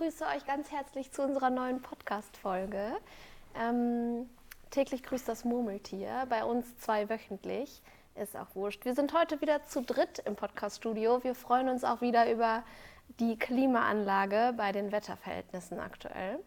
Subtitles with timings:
[0.00, 2.96] begrüße euch ganz herzlich zu unserer neuen Podcast-Folge.
[3.54, 4.30] Ähm,
[4.70, 7.82] täglich grüßt das Murmeltier, bei uns zweiwöchentlich.
[8.14, 8.86] Ist auch wurscht.
[8.86, 11.22] Wir sind heute wieder zu dritt im Podcast-Studio.
[11.22, 12.62] Wir freuen uns auch wieder über
[13.18, 16.38] die Klimaanlage bei den Wetterverhältnissen aktuell.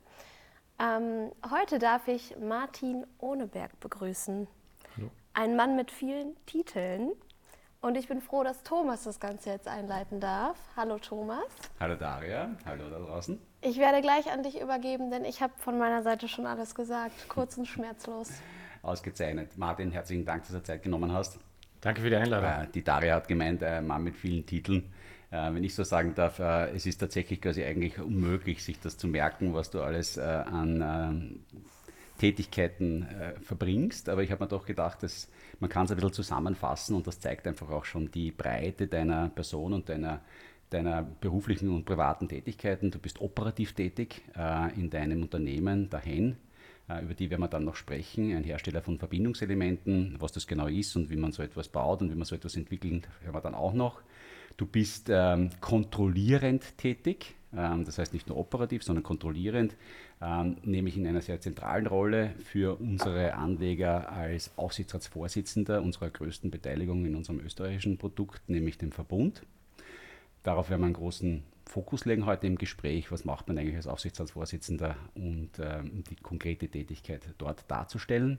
[0.80, 4.48] Ähm, heute darf ich Martin Ohneberg begrüßen.
[4.98, 5.12] Hallo.
[5.36, 7.12] Ein Mann mit vielen Titeln.
[7.84, 10.56] Und ich bin froh, dass Thomas das Ganze jetzt einleiten darf.
[10.78, 11.44] Hallo Thomas.
[11.82, 13.38] Hallo Daria, hallo da draußen.
[13.60, 17.28] Ich werde gleich an dich übergeben, denn ich habe von meiner Seite schon alles gesagt.
[17.28, 18.30] Kurz und schmerzlos.
[18.84, 19.58] Ausgezeichnet.
[19.58, 21.40] Martin, herzlichen Dank, dass du Zeit genommen hast.
[21.82, 22.50] Danke für die Einladung.
[22.50, 24.94] Äh, die Daria hat gemeint, ein Mann mit vielen Titeln.
[25.30, 28.98] Äh, wenn ich so sagen darf, äh, es ist tatsächlich quasi eigentlich unmöglich, sich das
[28.98, 31.44] zu merken, was du alles an
[32.18, 33.08] Tätigkeiten
[33.42, 34.10] verbringst.
[34.10, 37.20] Aber ich habe mir doch gedacht, dass man kann es ein bisschen zusammenfassen und das
[37.20, 40.22] zeigt einfach auch schon die Breite deiner Person und deiner,
[40.70, 42.92] deiner beruflichen und privaten Tätigkeiten.
[42.92, 46.36] Du bist operativ tätig äh, in deinem Unternehmen, der HEN,
[46.90, 50.68] äh, über die werden wir dann noch sprechen, ein Hersteller von Verbindungselementen, was das genau
[50.68, 53.42] ist und wie man so etwas baut und wie man so etwas entwickelt, hören wir
[53.42, 54.02] dann auch noch.
[54.58, 59.76] Du bist ähm, kontrollierend tätig, das heißt nicht nur operativ, sondern kontrollierend,
[60.22, 67.06] ähm, nämlich in einer sehr zentralen Rolle für unsere Anleger als Aufsichtsratsvorsitzender unserer größten Beteiligung
[67.06, 69.44] in unserem österreichischen Produkt, nämlich dem Verbund.
[70.44, 73.88] Darauf werden wir einen großen Fokus legen heute im Gespräch, was macht man eigentlich als
[73.88, 78.38] Aufsichtsratsvorsitzender und ähm, die konkrete Tätigkeit dort darzustellen.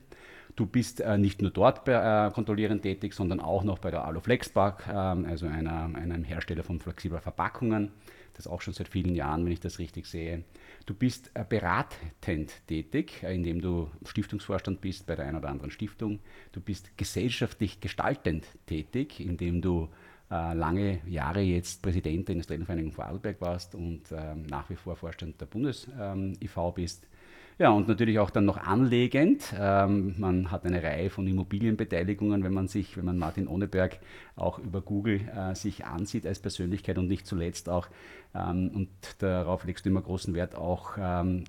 [0.55, 1.93] Du bist äh, nicht nur dort bei,
[2.27, 6.79] äh, kontrollierend tätig, sondern auch noch bei der Aluflexpark, äh, also einer, einem Hersteller von
[6.79, 7.91] flexibler Verpackungen,
[8.35, 10.43] das auch schon seit vielen Jahren, wenn ich das richtig sehe.
[10.85, 15.71] Du bist äh, beratend tätig, äh, indem du Stiftungsvorstand bist bei der einen oder anderen
[15.71, 16.19] Stiftung.
[16.51, 19.89] Du bist gesellschaftlich gestaltend tätig, indem du
[20.29, 24.95] äh, lange Jahre jetzt Präsident der Industriellen Vereinigung Vorarlberg warst und ähm, nach wie vor
[24.95, 27.07] Vorstand der Bundes-IV ähm, bist.
[27.57, 29.53] Ja, und natürlich auch dann noch anlegend.
[29.57, 33.99] Ähm, man hat eine Reihe von Immobilienbeteiligungen, wenn man sich, wenn man Martin Ohneberg
[34.35, 37.87] auch über Google äh, sich ansieht als Persönlichkeit und nicht zuletzt auch,
[38.33, 38.89] ähm, und
[39.19, 41.45] darauf legst du immer großen Wert, auch ähm,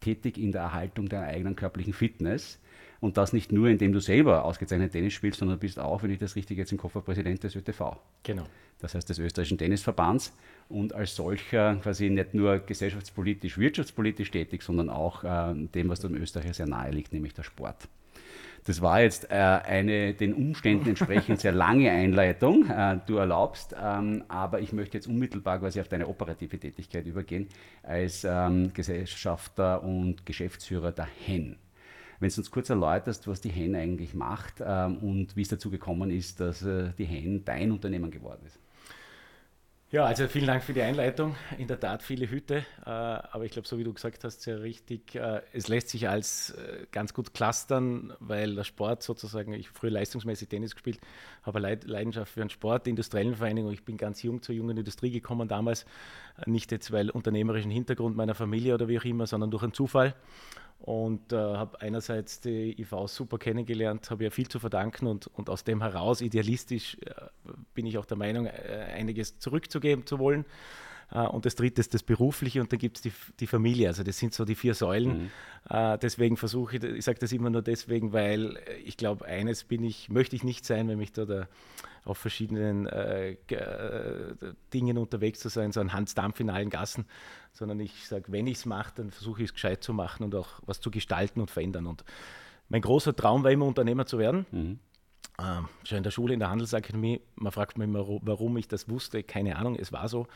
[0.00, 2.60] tätig in der Erhaltung der eigenen körperlichen Fitness.
[3.00, 6.20] Und das nicht nur, indem du selber ausgezeichnet Tennis spielst, sondern bist auch, wenn ich
[6.20, 7.96] das richtig jetzt im Kopf habe, Präsident des ÖTV.
[8.22, 8.44] Genau.
[8.78, 10.32] Das heißt des österreichischen Tennisverbands
[10.68, 16.14] und als solcher quasi nicht nur gesellschaftspolitisch, wirtschaftspolitisch tätig, sondern auch äh, dem, was dem
[16.14, 17.88] Österreicher sehr nahe liegt, nämlich der Sport.
[18.66, 24.24] Das war jetzt äh, eine den Umständen entsprechend sehr lange Einleitung, äh, du erlaubst, ähm,
[24.28, 27.48] aber ich möchte jetzt unmittelbar quasi auf deine operative Tätigkeit übergehen
[27.82, 31.56] als ähm, Gesellschafter und Geschäftsführer der HEN.
[32.20, 35.70] Wenn du uns kurz erläuterst, was die HEN eigentlich macht ähm, und wie es dazu
[35.70, 38.58] gekommen ist, dass äh, die HEN dein Unternehmen geworden ist.
[39.94, 41.36] Ja, also vielen Dank für die Einleitung.
[41.56, 44.60] In der Tat viele Hüte, äh, aber ich glaube, so wie du gesagt hast, sehr
[44.60, 45.14] richtig.
[45.14, 49.78] Äh, es lässt sich als äh, ganz gut clustern, weil der Sport sozusagen, ich habe
[49.78, 50.98] früher leistungsmäßig Tennis gespielt,
[51.44, 53.70] habe Leidenschaft für den Sport, die industriellen Vereinigung.
[53.70, 55.86] Ich bin ganz jung zur jungen Industrie gekommen damals,
[56.44, 60.16] nicht jetzt weil unternehmerischen Hintergrund meiner Familie oder wie auch immer, sondern durch einen Zufall
[60.84, 65.48] und äh, habe einerseits die IV super kennengelernt, habe ja viel zu verdanken und, und
[65.48, 67.12] aus dem heraus, idealistisch, äh,
[67.72, 68.50] bin ich auch der Meinung, äh,
[68.94, 70.44] einiges zurückzugeben zu wollen.
[71.14, 73.88] Äh, und das dritte ist das Berufliche und dann gibt es die, die Familie.
[73.88, 75.24] Also das sind so die vier Säulen.
[75.24, 75.30] Mhm.
[75.70, 79.84] Äh, deswegen versuche ich, ich sage das immer nur deswegen, weil ich glaube, eines bin
[79.84, 81.48] ich, möchte ich nicht sein, wenn mich da der,
[82.04, 84.34] auf verschiedenen äh, äh,
[84.74, 87.06] Dingen unterwegs zu sein, so ein Hansdampf in allen Gassen,
[87.52, 90.34] sondern ich sage, wenn ich es mache, dann versuche ich es gescheit zu machen und
[90.34, 91.86] auch was zu gestalten und verändern.
[91.86, 92.04] Und
[92.68, 94.44] mein großer Traum war immer, Unternehmer zu werden.
[94.50, 94.78] Mhm.
[95.38, 98.88] Ähm, schon in der Schule, in der Handelsakademie, man fragt mich immer, warum ich das
[98.88, 100.28] wusste, keine Ahnung, es war so.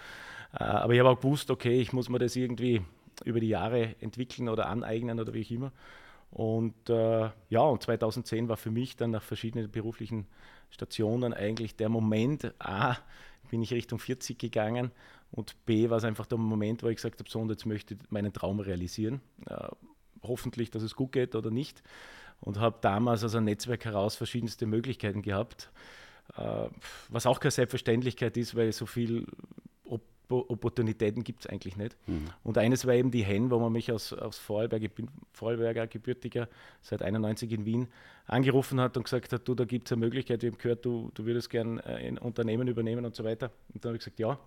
[0.53, 2.83] Äh, aber ich habe auch gewusst, okay, ich muss mir das irgendwie
[3.25, 5.73] über die Jahre entwickeln oder aneignen oder wie auch immer.
[6.31, 10.27] Und äh, ja, und 2010 war für mich dann nach verschiedenen beruflichen
[10.71, 12.97] Stationen eigentlich der Moment, A,
[13.51, 14.91] bin ich Richtung 40 gegangen
[15.31, 17.95] und B, war es einfach der Moment, wo ich gesagt habe, so und jetzt möchte
[17.95, 19.23] ich meinen Traum realisieren.
[19.47, 19.69] Äh,
[20.23, 21.83] hoffentlich, dass es gut geht oder nicht.
[22.41, 25.71] Und habe damals aus einem Netzwerk heraus verschiedenste Möglichkeiten gehabt,
[26.37, 26.69] äh,
[27.09, 29.27] was auch keine Selbstverständlichkeit ist, weil so viel
[30.31, 31.97] Opportunitäten gibt es eigentlich nicht.
[32.07, 32.27] Mhm.
[32.43, 35.87] Und eines war eben die Hen, wo man mich aus, aus Vorarlberg, ich bin Vorarlberger
[35.87, 36.49] Gebürtiger,
[36.83, 37.89] seit 91 in Wien,
[38.27, 41.11] angerufen hat und gesagt hat, du, da gibt es eine Möglichkeit, wir haben gehört, du,
[41.15, 43.51] du würdest gerne äh, ein Unternehmen übernehmen und so weiter.
[43.73, 44.39] Und dann habe ich gesagt, ja.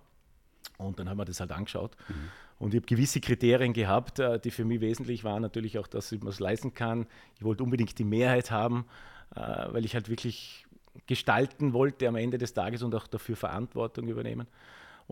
[0.78, 1.96] Und dann haben wir das halt angeschaut.
[2.08, 2.14] Mhm.
[2.58, 5.42] Und ich habe gewisse Kriterien gehabt, äh, die für mich wesentlich waren.
[5.42, 7.06] Natürlich auch, dass ich mir es leisten kann.
[7.36, 8.86] Ich wollte unbedingt die Mehrheit haben,
[9.34, 9.40] äh,
[9.72, 10.64] weil ich halt wirklich
[11.06, 14.46] gestalten wollte am Ende des Tages und auch dafür Verantwortung übernehmen.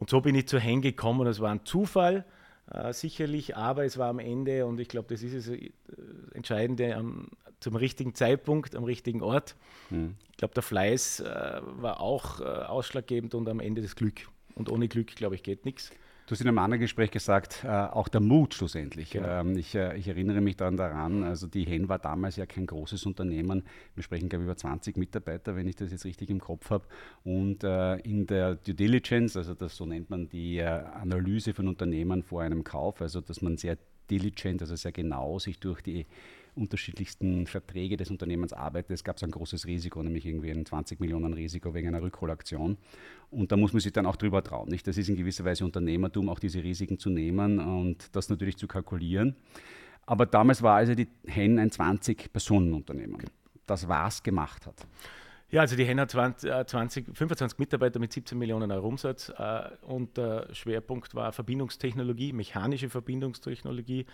[0.00, 1.26] Und so bin ich zu Hen gekommen.
[1.26, 2.24] Es war ein Zufall,
[2.72, 5.70] äh, sicherlich, aber es war am Ende, und ich glaube, das ist das äh,
[6.32, 7.28] Entscheidende, am,
[7.60, 9.56] zum richtigen Zeitpunkt, am richtigen Ort.
[9.90, 10.16] Mhm.
[10.30, 14.26] Ich glaube, der Fleiß äh, war auch äh, ausschlaggebend und am Ende das Glück.
[14.54, 15.90] Und ohne Glück, glaube ich, geht nichts.
[16.30, 19.10] Du hast in einem anderen Gespräch gesagt, äh, auch der Mut schlussendlich.
[19.10, 19.40] Genau.
[19.40, 22.66] Ähm, ich, äh, ich, erinnere mich daran, daran, also die Hen war damals ja kein
[22.66, 23.64] großes Unternehmen.
[23.96, 26.84] Wir sprechen, glaube ich, über 20 Mitarbeiter, wenn ich das jetzt richtig im Kopf habe.
[27.24, 31.66] Und äh, in der Due Diligence, also das so nennt man die äh, Analyse von
[31.66, 33.76] Unternehmen vor einem Kauf, also dass man sehr
[34.08, 36.06] diligent, also sehr genau sich durch die
[36.54, 38.90] unterschiedlichsten Verträge des Unternehmens arbeitet.
[38.90, 42.76] Es gab so ein großes Risiko, nämlich irgendwie ein 20 Millionen Risiko wegen einer Rückholaktion.
[43.30, 44.68] Und da muss man sich dann auch drüber trauen.
[44.68, 44.86] Nicht?
[44.86, 48.66] Das ist in gewisser Weise Unternehmertum, auch diese Risiken zu nehmen und das natürlich zu
[48.66, 49.36] kalkulieren.
[50.06, 53.18] Aber damals war also die Hen ein 20-Personen-Unternehmen,
[53.66, 54.86] das was gemacht hat.
[55.50, 59.70] Ja, also die Hen hat 20, 20, 25 Mitarbeiter mit 17 Millionen Euro Umsatz äh,
[59.82, 64.06] und der Schwerpunkt war Verbindungstechnologie, mechanische Verbindungstechnologie,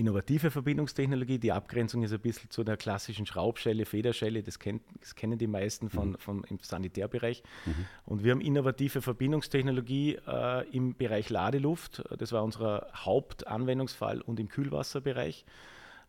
[0.00, 1.38] innovative Verbindungstechnologie.
[1.38, 5.46] Die Abgrenzung ist ein bisschen zu der klassischen Schraubschelle, Federschelle, das, kennt, das kennen die
[5.46, 6.18] meisten von, mhm.
[6.18, 7.42] von, im Sanitärbereich.
[7.66, 7.86] Mhm.
[8.06, 14.48] Und wir haben innovative Verbindungstechnologie äh, im Bereich Ladeluft, das war unser Hauptanwendungsfall, und im
[14.48, 15.44] Kühlwasserbereich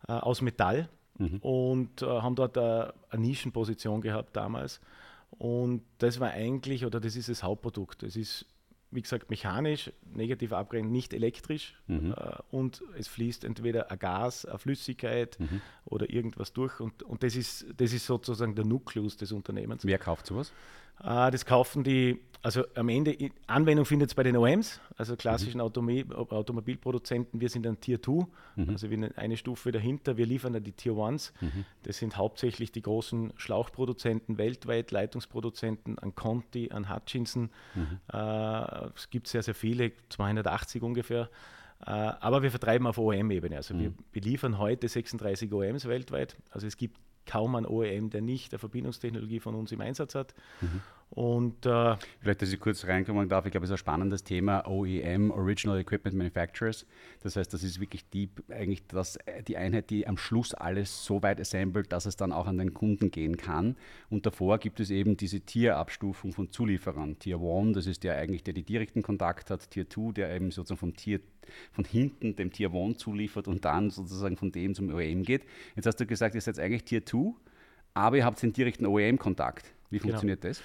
[0.08, 0.88] äh, aus Metall.
[1.18, 1.38] Mhm.
[1.38, 4.80] Und äh, haben dort eine Nischenposition gehabt damals.
[5.38, 8.02] Und das war eigentlich, oder das ist das Hauptprodukt.
[8.02, 8.46] Es ist
[8.92, 11.74] wie gesagt, mechanisch, negativ abgerechnet, nicht elektrisch.
[11.86, 12.12] Mhm.
[12.12, 15.60] Äh, und es fließt entweder ein Gas, eine Flüssigkeit mhm.
[15.86, 16.78] oder irgendwas durch.
[16.78, 19.84] Und, und das, ist, das ist sozusagen der Nukleus des Unternehmens.
[19.84, 20.52] Wer kauft sowas?
[21.00, 23.16] Äh, das kaufen die, also am Ende,
[23.46, 25.64] Anwendung findet es bei den OEMs, also klassischen mhm.
[25.64, 27.40] Automi Automobilproduzenten.
[27.40, 28.68] Wir sind ein Tier 2, mhm.
[28.70, 30.16] also wir sind eine Stufe dahinter.
[30.16, 31.32] Wir liefern dann die Tier 1.
[31.40, 31.64] Mhm.
[31.84, 37.50] Das sind hauptsächlich die großen Schlauchproduzenten weltweit, Leitungsproduzenten an Conti, an Hutchinson.
[37.74, 37.98] Mhm.
[38.12, 41.28] Äh, es gibt sehr, sehr viele, 280 ungefähr.
[41.84, 43.56] Äh, aber wir vertreiben auf OEM-Ebene.
[43.56, 46.36] Also wir beliefern heute 36 OEMs weltweit.
[46.50, 46.96] Also es gibt
[47.26, 50.34] kaum ein OEM, der nicht eine Verbindungstechnologie von uns im Einsatz hat.
[50.60, 50.80] Mhm.
[51.14, 54.66] Und, äh, Vielleicht, dass ich kurz reinkommen darf, ich glaube, es ist ein spannendes Thema,
[54.66, 56.86] OEM, Original Equipment Manufacturers.
[57.20, 61.22] Das heißt, das ist wirklich die, eigentlich das, die Einheit, die am Schluss alles so
[61.22, 63.76] weit assembled, dass es dann auch an den Kunden gehen kann.
[64.08, 67.18] Und davor gibt es eben diese Tierabstufung von Zulieferern.
[67.18, 69.68] Tier 1, das ist der eigentlich, der die direkten Kontakt hat.
[69.68, 71.20] Tier 2, der eben sozusagen vom Tier
[71.72, 75.42] von hinten dem Tier 1 zuliefert und dann sozusagen von dem zum OEM geht.
[75.76, 77.34] Jetzt hast du gesagt, ihr seid eigentlich Tier 2,
[77.92, 79.74] aber ihr habt den direkten OEM-Kontakt.
[79.92, 80.12] Wie genau.
[80.12, 80.50] funktioniert genau.
[80.50, 80.62] das?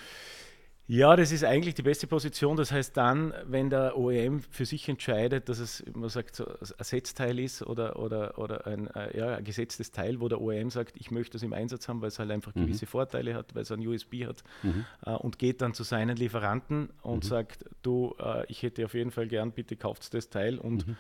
[0.89, 2.56] Ja, das ist eigentlich die beste Position.
[2.56, 6.56] Das heißt dann, wenn der OEM für sich entscheidet, dass es, man sagt, so ein
[6.77, 10.95] Ersetzteil ist oder, oder, oder ein, äh, ja, ein gesetztes Teil, wo der OEM sagt,
[10.95, 12.62] ich möchte das im Einsatz haben, weil es halt einfach mhm.
[12.62, 14.85] gewisse Vorteile hat, weil es ein USB hat mhm.
[15.06, 17.27] äh, und geht dann zu seinen Lieferanten und mhm.
[17.27, 20.95] sagt, du, äh, ich hätte auf jeden Fall gern, bitte kauft das Teil und mhm.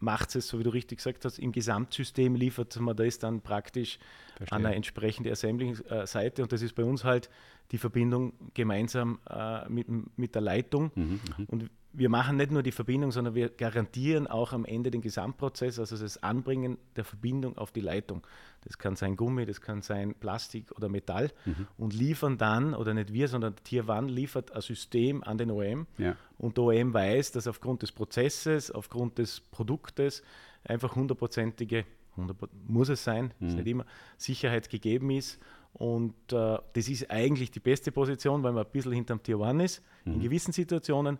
[0.00, 3.98] Macht es, so wie du richtig gesagt hast, im Gesamtsystem liefert man das dann praktisch
[4.36, 4.56] Verstehe.
[4.56, 7.28] an eine entsprechende Assembling-Seite und das ist bei uns halt
[7.70, 10.90] die Verbindung gemeinsam äh, mit, mit der Leitung.
[10.94, 14.90] Mhm, mhm, und wir machen nicht nur die Verbindung, sondern wir garantieren auch am Ende
[14.90, 18.26] den Gesamtprozess, also das Anbringen der Verbindung auf die Leitung.
[18.62, 21.66] Das kann sein Gummi, das kann sein Plastik oder Metall mhm.
[21.76, 25.86] und liefern dann, oder nicht wir, sondern Tier One liefert ein System an den OEM
[25.96, 26.16] ja.
[26.38, 30.22] und der OEM weiß, dass aufgrund des Prozesses, aufgrund des Produktes
[30.64, 31.84] einfach hundertprozentige,
[32.16, 33.48] 100, muss es sein, mhm.
[33.48, 35.38] ist nicht immer, Sicherheit gegeben ist
[35.72, 39.62] und äh, das ist eigentlich die beste Position, weil man ein bisschen hinterm Tier 1
[39.62, 40.14] ist, mhm.
[40.14, 41.18] in gewissen Situationen.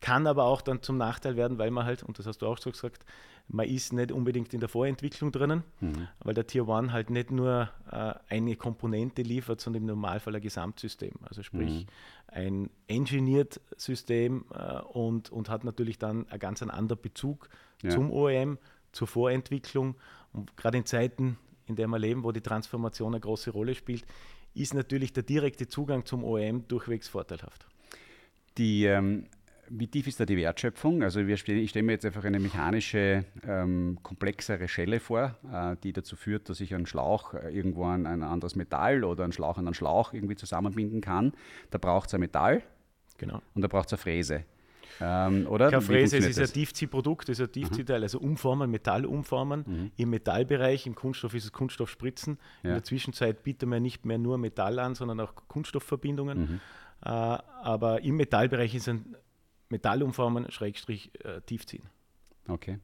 [0.00, 2.58] Kann aber auch dann zum Nachteil werden, weil man halt, und das hast du auch
[2.58, 3.06] so gesagt,
[3.48, 6.08] man ist nicht unbedingt in der Vorentwicklung drinnen, mhm.
[6.20, 10.42] weil der Tier 1 halt nicht nur äh, eine Komponente liefert, sondern im Normalfall ein
[10.42, 11.12] Gesamtsystem.
[11.22, 11.86] Also sprich mhm.
[12.28, 17.48] ein engineert System äh, und, und hat natürlich dann einen ganz anderen Bezug
[17.82, 17.90] ja.
[17.90, 18.58] zum OEM,
[18.92, 19.96] zur Vorentwicklung.
[20.32, 21.36] Und gerade in Zeiten
[21.66, 24.04] in der wir leben, wo die Transformation eine große Rolle spielt,
[24.54, 27.66] ist natürlich der direkte Zugang zum OEM durchwegs vorteilhaft.
[28.58, 29.26] Die, ähm,
[29.68, 31.02] wie tief ist da die Wertschöpfung?
[31.02, 35.76] Also wir stell, ich stelle mir jetzt einfach eine mechanische, ähm, komplexere Schelle vor, äh,
[35.82, 39.32] die dazu führt, dass ich einen Schlauch äh, irgendwo an ein anderes Metall oder einen
[39.32, 41.32] Schlauch an einen Schlauch irgendwie zusammenbinden kann.
[41.70, 42.62] Da braucht es ein Metall
[43.18, 43.40] genau.
[43.54, 44.44] und da braucht es eine Fräse.
[45.00, 45.80] Ähm, oder?
[45.80, 49.64] Fräse, es ist ein Tiefziehprodukt, es ist ein Tiefziehteil, also umformen, Metall umformen.
[49.66, 49.90] Mhm.
[49.96, 52.38] Im Metallbereich, im Kunststoff ist es Kunststoffspritzen.
[52.62, 52.70] Ja.
[52.70, 56.38] In der Zwischenzeit bieten wir nicht mehr nur Metall an, sondern auch Kunststoffverbindungen.
[56.38, 56.60] Mhm.
[57.04, 59.16] Äh, aber im Metallbereich ist ein
[59.74, 61.82] Metallumformen, Schrägstrich, äh, Tiefziehen.
[62.46, 62.78] Okay.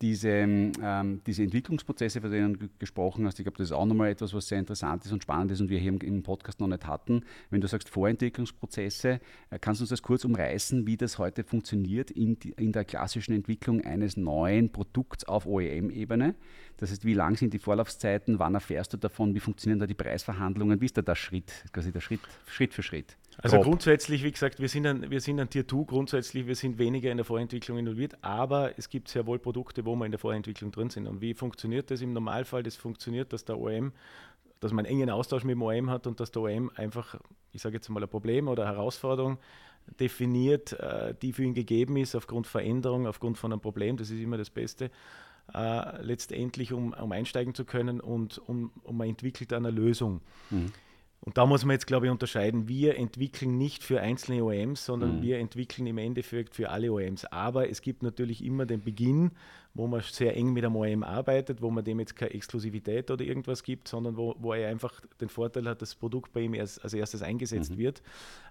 [0.00, 4.10] diese, ähm, diese Entwicklungsprozesse, von denen du gesprochen hast, ich glaube, das ist auch nochmal
[4.10, 6.66] etwas, was sehr interessant ist und spannend ist und wir hier im, im Podcast noch
[6.66, 7.24] nicht hatten.
[7.50, 12.10] Wenn du sagst Vorentwicklungsprozesse, äh, kannst du uns das kurz umreißen, wie das heute funktioniert
[12.10, 16.34] in, die, in der klassischen Entwicklung eines neuen Produkts auf OEM-Ebene?
[16.76, 19.94] Das heißt, wie lang sind die Vorlaufzeiten, wann erfährst du davon, wie funktionieren da die
[19.94, 23.16] Preisverhandlungen, wie ist da der Schritt, quasi der Schritt, Schritt für Schritt?
[23.38, 23.66] Also Grob.
[23.66, 27.10] grundsätzlich, wie gesagt, wir sind, ein, wir sind ein Tier 2 grundsätzlich, wir sind weniger
[27.10, 30.70] in der Vorentwicklung involviert, aber es gibt sehr wohl Produkte, wo wir in der Vorentwicklung
[30.70, 31.06] drin sind.
[31.06, 32.62] Und wie funktioniert das im Normalfall?
[32.62, 33.92] Das funktioniert, dass der OEM,
[34.60, 37.16] dass man einen engen Austausch mit dem OEM hat und dass der OEM einfach,
[37.52, 39.38] ich sage jetzt mal, ein Problem oder Herausforderung
[40.00, 44.20] definiert, äh, die für ihn gegeben ist, aufgrund Veränderung, aufgrund von einem Problem, das ist
[44.20, 44.90] immer das Beste.
[45.52, 50.22] Uh, letztendlich, um, um, einsteigen zu können und um, um man entwickelt eine Lösung.
[50.48, 50.72] Mhm.
[51.24, 52.68] Und da muss man jetzt, glaube ich, unterscheiden.
[52.68, 55.22] Wir entwickeln nicht für einzelne OEMs, sondern mhm.
[55.22, 57.24] wir entwickeln im Endeffekt für alle OEMs.
[57.24, 59.30] Aber es gibt natürlich immer den Beginn,
[59.72, 63.24] wo man sehr eng mit einem OEM arbeitet, wo man dem jetzt keine Exklusivität oder
[63.24, 66.52] irgendwas gibt, sondern wo, wo er einfach den Vorteil hat, dass das Produkt bei ihm
[66.52, 67.78] erst, als erstes eingesetzt mhm.
[67.78, 68.02] wird.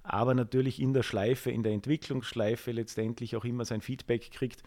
[0.02, 4.64] Aber natürlich in der Schleife, in der Entwicklungsschleife letztendlich auch immer sein Feedback kriegt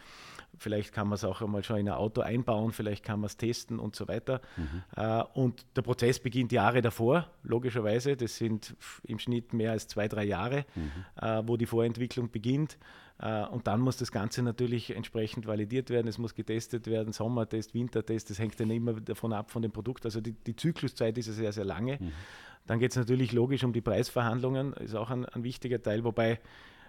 [0.59, 3.37] Vielleicht kann man es auch einmal schon in ein Auto einbauen, vielleicht kann man es
[3.37, 4.41] testen und so weiter.
[4.57, 4.83] Mhm.
[4.97, 8.17] Äh, und der Prozess beginnt Jahre davor, logischerweise.
[8.17, 10.91] Das sind im Schnitt mehr als zwei, drei Jahre, mhm.
[11.21, 12.79] äh, wo die Vorentwicklung beginnt.
[13.19, 16.09] Äh, und dann muss das Ganze natürlich entsprechend validiert werden.
[16.09, 18.31] Es muss getestet werden, Sommertest, Wintertest.
[18.31, 20.05] Das hängt dann immer davon ab von dem Produkt.
[20.05, 21.99] Also die, die Zykluszeit ist ja sehr, sehr lange.
[22.01, 22.13] Mhm.
[22.67, 26.41] Dann geht es natürlich logisch um die Preisverhandlungen, ist auch ein, ein wichtiger Teil, wobei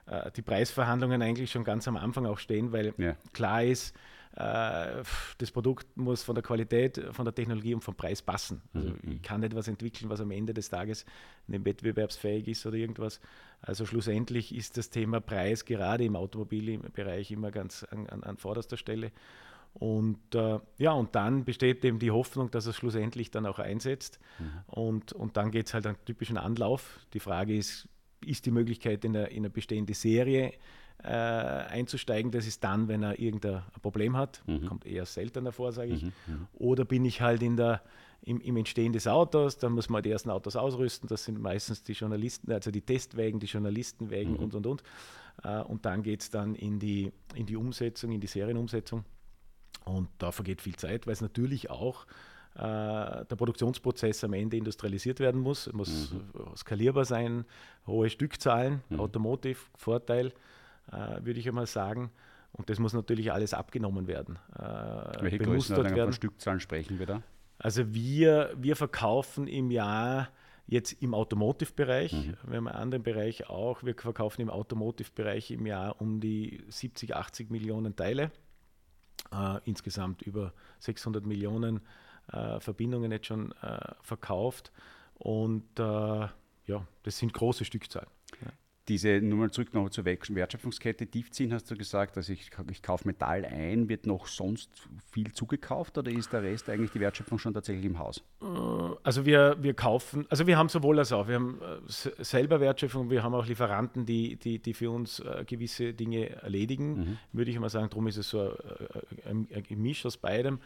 [0.07, 3.15] äh, die Preisverhandlungen eigentlich schon ganz am Anfang auch stehen, weil ja.
[3.33, 3.95] klar ist,
[4.37, 5.03] äh,
[5.39, 8.61] das Produkt muss von der Qualität, von der Technologie und vom Preis passen.
[8.73, 9.13] Also mhm.
[9.13, 11.05] ich kann nicht was entwickeln, was am Ende des Tages
[11.47, 13.19] nicht wettbewerbsfähig ist oder irgendwas.
[13.61, 18.77] Also schlussendlich ist das Thema Preis gerade im Automobilbereich immer ganz an, an, an vorderster
[18.77, 19.11] Stelle.
[19.73, 24.19] Und äh, ja, und dann besteht eben die Hoffnung, dass es schlussendlich dann auch einsetzt.
[24.39, 24.51] Mhm.
[24.67, 26.99] Und, und dann geht es halt einen typischen Anlauf.
[27.13, 27.87] Die Frage ist,
[28.25, 30.53] ist die Möglichkeit, in eine, in eine bestehende Serie
[31.03, 32.31] äh, einzusteigen.
[32.31, 34.41] Das ist dann, wenn er irgendein Problem hat.
[34.47, 34.65] Mhm.
[34.65, 36.03] Kommt eher seltener vor, sage ich.
[36.03, 36.13] Mhm.
[36.27, 36.47] mhm.
[36.53, 37.81] Oder bin ich halt in der,
[38.21, 41.07] im, im, Entstehen des Autos, dann muss man die ersten Autos ausrüsten.
[41.07, 44.39] Das sind meistens die Journalisten, also die Testwägen, die Journalistenwägen mhm.
[44.39, 44.83] und und und.
[45.43, 49.05] Äh, und dann geht es dann in die, in die Umsetzung, in die Serienumsetzung.
[49.85, 52.05] Und da vergeht viel Zeit, weil es natürlich auch
[52.57, 55.67] äh, der Produktionsprozess am Ende industrialisiert werden muss.
[55.67, 56.55] Es muss mhm.
[56.55, 57.45] skalierbar sein,
[57.85, 58.99] hohe Stückzahlen, mhm.
[58.99, 60.33] Automotive, Vorteil,
[60.91, 62.09] äh, würde ich einmal sagen.
[62.53, 64.39] Und das muss natürlich alles abgenommen werden.
[64.55, 67.21] Äh, Welche Größenordnung von Stückzahlen sprechen wir da?
[67.59, 70.29] Also wir, wir verkaufen im Jahr
[70.65, 72.37] jetzt im Automotive-Bereich, mhm.
[72.47, 77.15] wir haben einen anderen Bereich auch, wir verkaufen im Automotive-Bereich im Jahr um die 70,
[77.15, 78.31] 80 Millionen Teile.
[79.31, 81.81] Äh, insgesamt über 600 Millionen
[82.31, 84.71] äh, Verbindungen jetzt schon äh, verkauft.
[85.15, 86.27] Und äh,
[86.67, 88.09] ja, das sind große Stückzahlen.
[88.41, 88.51] Ja.
[88.87, 93.05] Diese, nur mal zurück noch zur Wertschöpfungskette, tiefziehen hast du gesagt, also ich, ich kaufe
[93.05, 94.71] Metall ein, wird noch sonst
[95.11, 98.23] viel zugekauft oder ist der Rest eigentlich die Wertschöpfung schon tatsächlich im Haus?
[98.41, 98.45] Äh,
[99.03, 103.09] also wir, wir kaufen, also wir haben sowohl als auch, wir haben äh, selber Wertschöpfung,
[103.09, 107.17] wir haben auch Lieferanten, die, die, die für uns gewisse Dinge erledigen, mhm.
[107.33, 108.55] würde ich mal sagen, darum ist es so
[109.25, 110.59] ein, ein Gemisch aus beidem.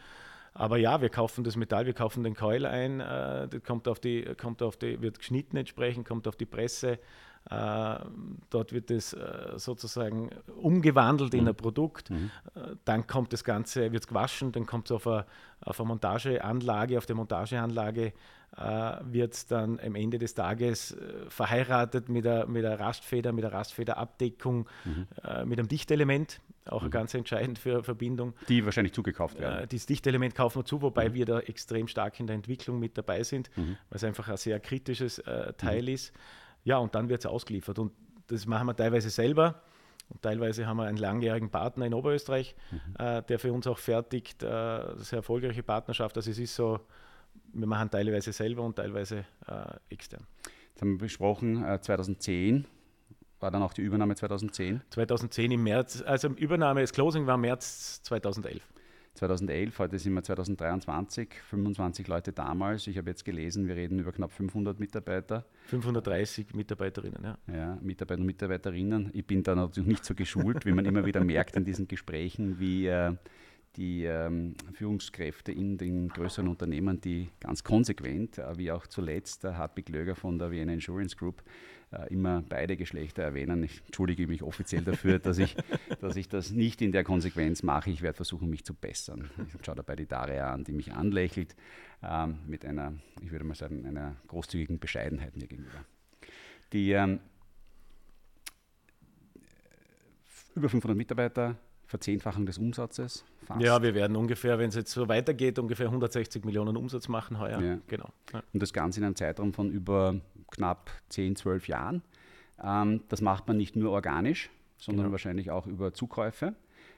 [0.54, 4.00] Aber ja, wir kaufen das Metall, wir kaufen den Keul ein, äh, das kommt auf
[4.00, 6.98] die, kommt auf die, wird geschnitten entsprechend, kommt auf die Presse.
[7.50, 7.98] Äh,
[8.50, 11.38] dort wird es äh, sozusagen umgewandelt mhm.
[11.40, 12.10] in ein Produkt.
[12.10, 12.30] Mhm.
[12.72, 15.26] Äh, dann kommt das Ganze, wird gewaschen, dann kommt es auf eine,
[15.60, 16.98] auf eine Montageanlage.
[16.98, 18.12] Auf der Montageanlage
[18.56, 18.62] äh,
[19.04, 23.44] wird es dann am Ende des Tages äh, verheiratet mit der, mit der Rastfeder, mit
[23.44, 25.06] der Rastfederabdeckung, mhm.
[25.48, 26.90] mit einem Dichtelement auch mhm.
[26.90, 28.34] ganz entscheidend für Verbindung.
[28.48, 29.64] Die wahrscheinlich zugekauft werden.
[29.64, 31.14] Äh, dieses Dichtelement kaufen wir zu, wobei mhm.
[31.14, 33.76] wir da extrem stark in der Entwicklung mit dabei sind, mhm.
[33.88, 35.88] weil es einfach ein sehr kritisches äh, Teil mhm.
[35.88, 36.12] ist.
[36.64, 37.78] Ja, und dann wird es ausgeliefert.
[37.78, 37.92] Und
[38.28, 39.62] das machen wir teilweise selber.
[40.12, 42.78] Und teilweise haben wir einen langjährigen Partner in Oberösterreich, mhm.
[42.98, 44.42] äh, der für uns auch fertigt.
[44.42, 44.46] Äh,
[44.96, 46.16] sehr erfolgreiche Partnerschaft.
[46.16, 46.80] Also es ist so,
[47.52, 50.26] wir machen teilweise selber und teilweise äh, extern.
[50.70, 52.64] Jetzt haben wir besprochen, 2010 äh,
[53.40, 54.82] war dann auch die Übernahme 2010?
[54.90, 58.62] 2010 im März, also Übernahme, das Closing war März 2011.
[59.14, 62.86] 2011, heute sind wir 2023, 25 Leute damals.
[62.86, 65.44] Ich habe jetzt gelesen, wir reden über knapp 500 Mitarbeiter.
[65.66, 67.38] 530 Mitarbeiterinnen, ja.
[67.52, 69.10] Ja, Mitarbeiter und Mitarbeiterinnen.
[69.12, 72.58] Ich bin da natürlich nicht so geschult, wie man immer wieder merkt in diesen Gesprächen,
[72.58, 73.14] wie äh,
[73.76, 79.56] die ähm, Führungskräfte in den größeren Unternehmen, die ganz konsequent, äh, wie auch zuletzt der
[79.56, 81.42] Hartwig Löger von der Vienna Insurance Group, äh,
[82.08, 83.62] immer beide Geschlechter erwähnen.
[83.62, 85.56] Ich entschuldige mich offiziell dafür, dass ich,
[86.00, 87.90] dass ich das nicht in der Konsequenz mache.
[87.90, 89.30] Ich werde versuchen, mich zu bessern.
[89.46, 91.54] Ich schaue dabei die Daria an, die mich anlächelt,
[92.02, 95.84] ähm, mit einer, ich würde mal sagen, einer großzügigen Bescheidenheit mir gegenüber.
[96.72, 97.20] Die ähm,
[100.54, 101.56] über 500 Mitarbeiter,
[101.92, 103.22] Verzehnfachung des Umsatzes.
[103.44, 103.60] Fast.
[103.60, 107.60] Ja, wir werden ungefähr, wenn es jetzt so weitergeht, ungefähr 160 Millionen Umsatz machen heuer.
[107.60, 107.78] Ja.
[107.86, 108.08] Genau.
[108.32, 108.42] Ja.
[108.50, 110.16] Und das Ganze in einem Zeitraum von über
[110.50, 112.02] knapp 10, 12 Jahren.
[112.62, 115.12] Ähm, das macht man nicht nur organisch, sondern genau.
[115.12, 116.54] wahrscheinlich auch über Zukäufe.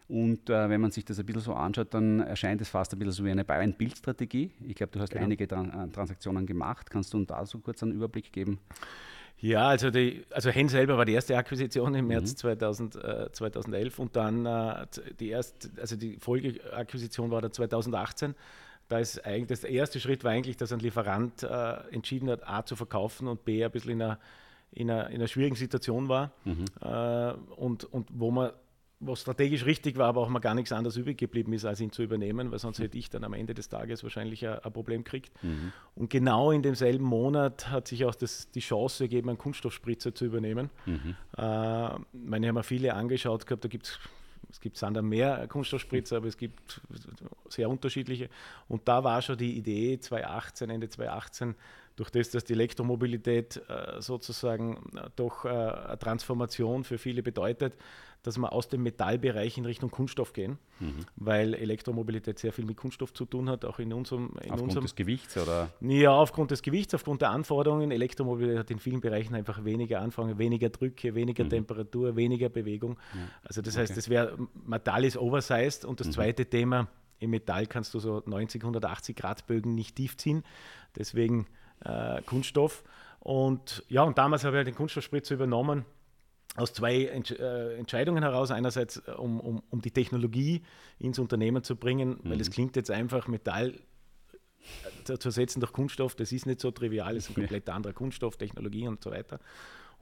[0.07, 3.01] Und äh, wenn man sich das ein bisschen so anschaut, dann erscheint es fast ein
[3.01, 4.53] bisschen so wie eine Buy-and-Build-Strategie.
[4.69, 5.25] Ich glaube, du hast genau.
[5.25, 6.89] einige Tran äh, Transaktionen gemacht.
[6.89, 8.61] Kannst du uns da so kurz einen Überblick geben?
[9.45, 12.37] Ja, also, die, also Hen selber war die erste Akquisition im März mhm.
[12.39, 14.87] 2000, äh, 2011 und dann äh,
[15.21, 18.35] die erste, also die Folgeakquisition war dann 2018.
[18.89, 22.65] Da ist eigentlich der erste Schritt war eigentlich, dass ein Lieferant äh, entschieden hat, A
[22.65, 24.19] zu verkaufen und B ein bisschen in einer,
[24.73, 26.65] in einer, in einer schwierigen Situation war mhm.
[26.81, 28.51] Äh, und, und wo man
[29.01, 31.93] was strategisch richtig war, aber auch mal gar nichts anderes übrig geblieben ist, als ihn
[31.93, 35.05] zu übernehmen, weil sonst hätte ich dann am Ende des Tages wahrscheinlich ein, ein Problem
[35.05, 35.33] gekriegt.
[35.43, 35.73] Mhm.
[35.95, 40.25] Und genau in demselben Monat hat sich auch das, die Chance gegeben, einen Kunststoffspritzer zu
[40.25, 40.71] übernehmen.
[40.87, 41.17] Mhm.
[41.37, 43.99] Äh, meine, haben wir viele angeschaut gehabt, da gibt es
[44.51, 46.81] es gibt Sander mehr Kunststoffspritzer, aber es gibt
[47.49, 48.29] sehr unterschiedliche.
[48.69, 51.57] Und da war schon die Idee 2018, Ende 2018,
[51.97, 57.75] durch das, dass die Elektromobilität äh, sozusagen äh, doch äh, eine Transformation für viele bedeutet,
[58.25, 61.05] dass wir aus dem Metallbereich in Richtung Kunststoff gehen, mhm.
[61.17, 64.31] weil Elektromobilität sehr viel mit Kunststoff zu tun hat, auch in unserem.
[64.41, 65.69] In aufgrund unserem, des Gewichts oder?
[65.81, 67.91] Ja, aufgrund des Gewichts, aufgrund der Anforderungen.
[67.91, 71.51] Elektromobilität hat in vielen Bereichen einfach weniger Anforderungen, weniger Drücke, weniger mhm.
[71.51, 72.99] Temperatur, weniger Bewegung.
[73.15, 73.21] Ja.
[73.43, 73.83] Also das okay.
[73.83, 76.13] heißt, das wäre Metall ist oversized und das mhm.
[76.13, 76.89] zweite Thema,
[77.19, 80.45] im Metall kannst du so 90, 180 Grad Bögen nicht tief ziehen,
[80.97, 81.47] deswegen
[81.85, 82.85] äh, Kunststoff.
[83.21, 85.85] Und ja, und damals habe ich halt den Kunststoffspritzer übernommen
[86.57, 88.51] aus zwei Entsch äh, Entscheidungen heraus.
[88.51, 90.63] Einerseits, äh, um, um, um die Technologie
[90.99, 92.31] ins Unternehmen zu bringen, mhm.
[92.31, 93.75] weil es klingt jetzt einfach, Metall
[95.09, 97.93] äh, zu ersetzen durch Kunststoff, das ist nicht so trivial, es ist ein komplett anderer
[97.93, 99.41] Kunststoff, Technologie und so weiter.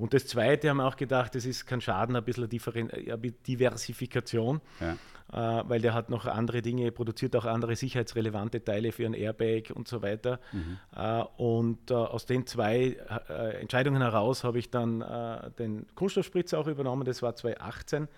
[0.02, 5.60] Und das Zweite haben wir auch gedacht, das ist kein Schaden, ein bisschen Diversifikation, ja.
[5.60, 9.70] äh, weil der hat noch andere Dinge, produziert auch andere sicherheitsrelevante Teile für ein Airbag
[9.72, 10.40] und so weiter.
[10.50, 10.78] Mhm.
[10.96, 12.96] Äh, und äh, aus den zwei
[13.28, 18.08] äh, Entscheidungen heraus habe ich dann äh, den Kunststoffspritzer auch übernommen, das war 2018.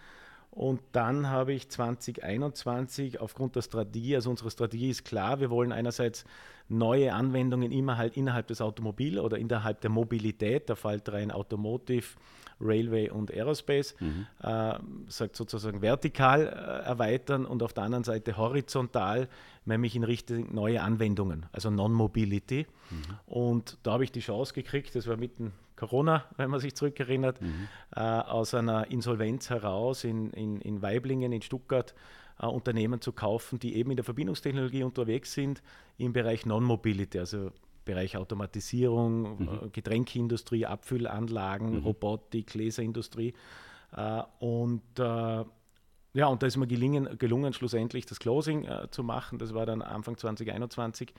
[0.54, 5.72] Und dann habe ich 2021 aufgrund der Strategie, also unsere Strategie ist klar, wir wollen
[5.72, 6.24] einerseits
[6.68, 12.06] neue Anwendungen immer halt innerhalb des Automobil oder innerhalb der Mobilität, da fällt rein Automotive,
[12.60, 14.26] Railway und Aerospace, mhm.
[14.42, 14.74] äh,
[15.08, 19.28] sagt sozusagen vertikal äh, erweitern und auf der anderen Seite horizontal,
[19.64, 22.68] nämlich in Richtung neue Anwendungen, also Non-Mobility.
[22.90, 22.96] Mhm.
[23.26, 25.52] Und da habe ich die Chance gekriegt, das war mitten
[25.86, 27.68] Corona, wenn man sich zurückerinnert, mhm.
[27.94, 31.94] äh, aus einer Insolvenz heraus in, in, in Weiblingen, in Stuttgart,
[32.40, 35.62] äh, Unternehmen zu kaufen, die eben in der Verbindungstechnologie unterwegs sind
[35.98, 37.50] im Bereich Non-Mobility, also
[37.84, 39.48] Bereich Automatisierung, mhm.
[39.48, 41.84] Äh, Getränkeindustrie, Abfüllanlagen, mhm.
[41.84, 43.34] Robotik, Laserindustrie.
[43.94, 45.44] Äh, und äh,
[46.16, 49.38] ja, und da ist mir gelingen, gelungen, schlussendlich das Closing äh, zu machen.
[49.38, 51.12] Das war dann Anfang 2021.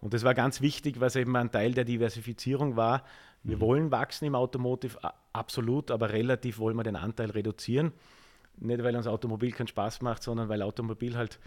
[0.00, 3.04] Und das war ganz wichtig, weil es eben ein Teil der Diversifizierung war.
[3.44, 3.60] Wir mhm.
[3.60, 4.98] wollen wachsen im Automotive,
[5.32, 7.92] absolut, aber relativ wollen wir den Anteil reduzieren.
[8.58, 11.40] Nicht, weil uns Automobil keinen Spaß macht, sondern weil Automobil halt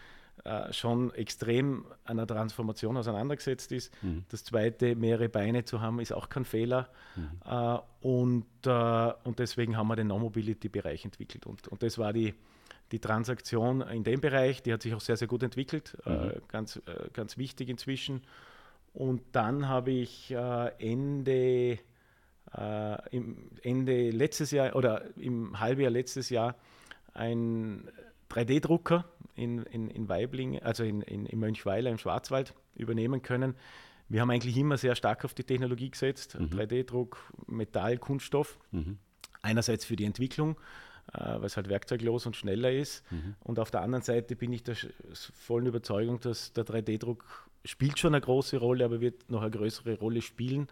[0.44, 3.94] äh, schon extrem einer Transformation auseinandergesetzt ist.
[4.04, 4.26] Mhm.
[4.30, 6.90] Das zweite, mehrere Beine zu haben, ist auch kein Fehler.
[7.16, 7.30] Mhm.
[7.46, 11.46] Äh, und, äh, und deswegen haben wir den Non-Mobility-Bereich entwickelt.
[11.46, 12.34] Und, und das war die,
[12.92, 16.32] die Transaktion in dem Bereich, die hat sich auch sehr, sehr gut entwickelt, äh, mhm.
[16.50, 18.22] ganz, äh, ganz wichtig inzwischen.
[18.96, 21.80] Und dann habe ich äh, Ende,
[22.54, 22.98] äh,
[23.62, 26.56] Ende letztes Jahr oder im Halbjahr letztes Jahr
[27.14, 27.90] ein
[28.32, 29.04] 3D-Drucker
[29.36, 33.56] in, in, in Weibling, also in, in, in Mönchweiler im Schwarzwald übernehmen können.
[34.08, 36.46] Wir haben eigentlich immer sehr stark auf die Technologie gesetzt, mhm.
[36.46, 38.58] 3D-Druck, Metall, Kunststoff.
[38.72, 38.98] Mhm.
[39.42, 40.56] Einerseits für die Entwicklung,
[41.14, 43.04] äh, weil es halt werkzeuglos und schneller ist.
[43.12, 43.36] Mhm.
[43.42, 44.78] Und auf der anderen Seite bin ich der
[45.34, 49.98] vollen Überzeugung, dass der 3D-Druck spielt schon eine große Rolle, aber wird noch eine größere
[50.00, 50.68] Rolle spielen.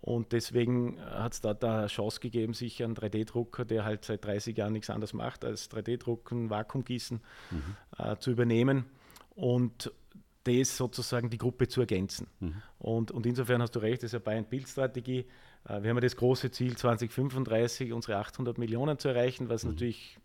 [0.00, 4.24] Und deswegen hat es da, da eine Chance gegeben, sich einen 3D-Drucker, der halt seit
[4.24, 7.76] 30 Jahren nichts anderes macht, als 3D-Drucken, Vakuumgießen mhm.
[7.98, 8.84] äh, zu übernehmen
[9.34, 9.92] und
[10.44, 12.28] das sozusagen die Gruppe zu ergänzen.
[12.38, 12.62] Mhm.
[12.78, 15.26] Und, und insofern hast du recht, das ist eine Buy-and-Build-Strategie.
[15.64, 19.70] Äh, wir haben ja das große Ziel, 2035 unsere 800 Millionen zu erreichen, was mhm.
[19.70, 20.18] natürlich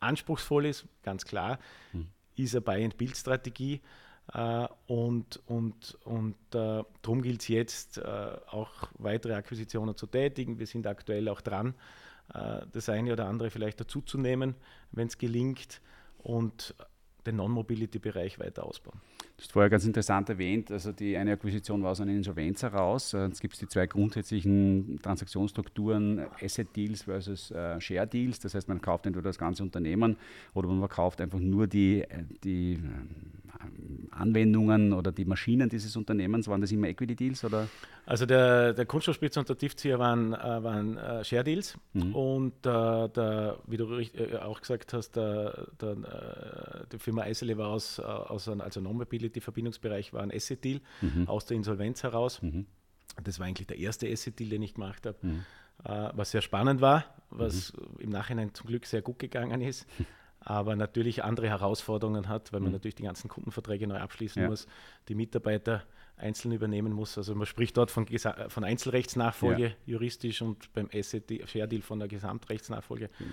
[0.00, 1.58] anspruchsvoll ist, ganz klar.
[1.92, 2.06] Mhm
[2.38, 3.80] ist eine Buy-and-Build-Strategie.
[4.34, 10.58] Uh, und und, und uh, darum gilt es jetzt uh, auch weitere Akquisitionen zu tätigen.
[10.58, 11.74] Wir sind aktuell auch dran,
[12.72, 14.54] das eine oder andere vielleicht dazuzunehmen,
[14.92, 15.80] wenn es gelingt.
[16.18, 16.74] Und
[17.28, 19.00] den Non-Mobility-Bereich weiter ausbauen.
[19.36, 23.14] Du hast vorher ganz interessant erwähnt, also die eine Akquisition war aus einer Insolvenz heraus.
[23.14, 28.40] Äh, jetzt gibt es die zwei grundsätzlichen Transaktionsstrukturen, Asset Deals versus äh, Share Deals.
[28.40, 30.16] Das heißt, man kauft entweder das ganze Unternehmen
[30.54, 32.78] oder man verkauft einfach nur die, äh, die äh,
[34.10, 36.48] Anwendungen oder die Maschinen dieses Unternehmens.
[36.48, 37.44] Waren das immer Equity Deals?
[37.44, 37.68] Oder?
[38.06, 42.14] Also der, der Kunststoffspitze und der Tiefzieher waren, äh, waren äh, Share Deals mhm.
[42.14, 43.88] und der, wie du
[44.40, 50.12] auch gesagt hast, der, der, die Firma Eisele war aus, aus einem, also Non-Mobility Mobility-Verbindungsbereich
[50.12, 51.28] war ein Asset-Deal mhm.
[51.28, 52.42] aus der Insolvenz heraus.
[52.42, 52.66] Mhm.
[53.22, 55.44] Das war eigentlich der erste Asset-Deal, den ich gemacht habe, mhm.
[55.84, 58.00] äh, was sehr spannend war, was mhm.
[58.00, 59.86] im Nachhinein zum Glück sehr gut gegangen ist.
[60.48, 62.76] aber natürlich andere Herausforderungen hat, weil man mhm.
[62.76, 64.48] natürlich die ganzen Kundenverträge neu abschließen ja.
[64.48, 64.66] muss,
[65.08, 65.82] die Mitarbeiter
[66.16, 67.18] einzeln übernehmen muss.
[67.18, 68.06] Also man spricht dort von,
[68.48, 69.72] von Einzelrechtsnachfolge ja.
[69.84, 73.10] juristisch und beim Asset Share Deal von der Gesamtrechtsnachfolge.
[73.18, 73.30] Genau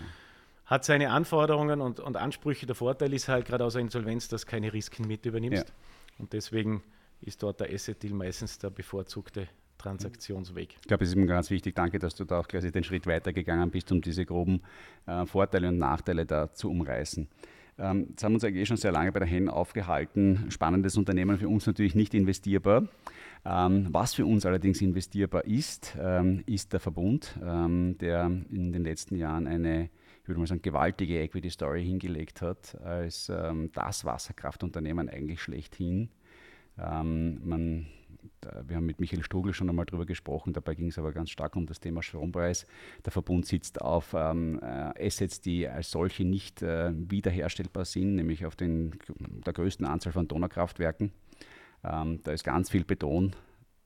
[0.65, 2.65] hat seine Anforderungen und, und Ansprüche.
[2.65, 5.69] Der Vorteil ist halt gerade aus der Insolvenz, dass du keine Risiken mit übernimmst.
[5.69, 5.75] Ja.
[6.17, 6.81] Und deswegen
[7.21, 9.47] ist dort der Asset-Deal meistens der bevorzugte
[9.85, 10.75] Transaktionsweg.
[10.81, 11.75] Ich glaube, es ist mir ganz wichtig.
[11.75, 14.61] Danke, dass du da auch quasi den Schritt weitergegangen bist, um diese groben
[15.05, 17.27] äh, Vorteile und Nachteile da zu umreißen.
[17.77, 20.45] Ähm, jetzt haben wir uns eigentlich eh schon sehr lange bei der HEN aufgehalten.
[20.49, 22.87] Spannendes Unternehmen, für uns natürlich nicht investierbar.
[23.45, 28.83] Ähm, was für uns allerdings investierbar ist, ähm, ist der Verbund, ähm, der in den
[28.83, 29.89] letzten Jahren eine
[30.23, 36.09] ich würde mal sagen, gewaltige Equity Story hingelegt hat, als ähm, das Wasserkraftunternehmen eigentlich schlechthin.
[36.79, 37.85] Ähm, man,
[38.67, 41.55] wir haben mit Michael Strugel schon einmal darüber gesprochen, dabei ging es aber ganz stark
[41.55, 42.65] um das Thema Strompreis.
[43.03, 48.45] Der Verbund sitzt auf ähm, äh, Assets, die als solche nicht äh, wiederherstellbar sind, nämlich
[48.45, 48.97] auf den,
[49.45, 51.11] der größten Anzahl von Donaukraftwerken.
[51.83, 53.35] Ähm, da ist ganz viel Beton,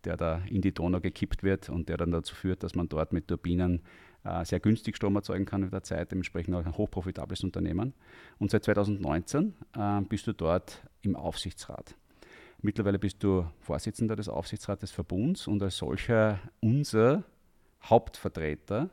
[0.03, 3.13] der da in die Donau gekippt wird und der dann dazu führt, dass man dort
[3.13, 3.81] mit Turbinen
[4.23, 7.93] äh, sehr günstig Strom erzeugen kann mit der Zeit, dementsprechend auch ein hochprofitables Unternehmen.
[8.37, 11.95] Und seit 2019 äh, bist du dort im Aufsichtsrat.
[12.61, 17.23] Mittlerweile bist du Vorsitzender des Aufsichtsrats des Verbunds und als solcher unser
[17.83, 18.89] Hauptvertreter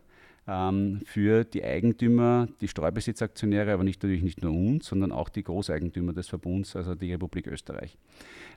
[0.47, 5.43] ähm, für die Eigentümer, die Streubesitzaktionäre, aber nicht, natürlich nicht nur uns, sondern auch die
[5.43, 7.99] Großeigentümer des Verbunds, also die Republik Österreich.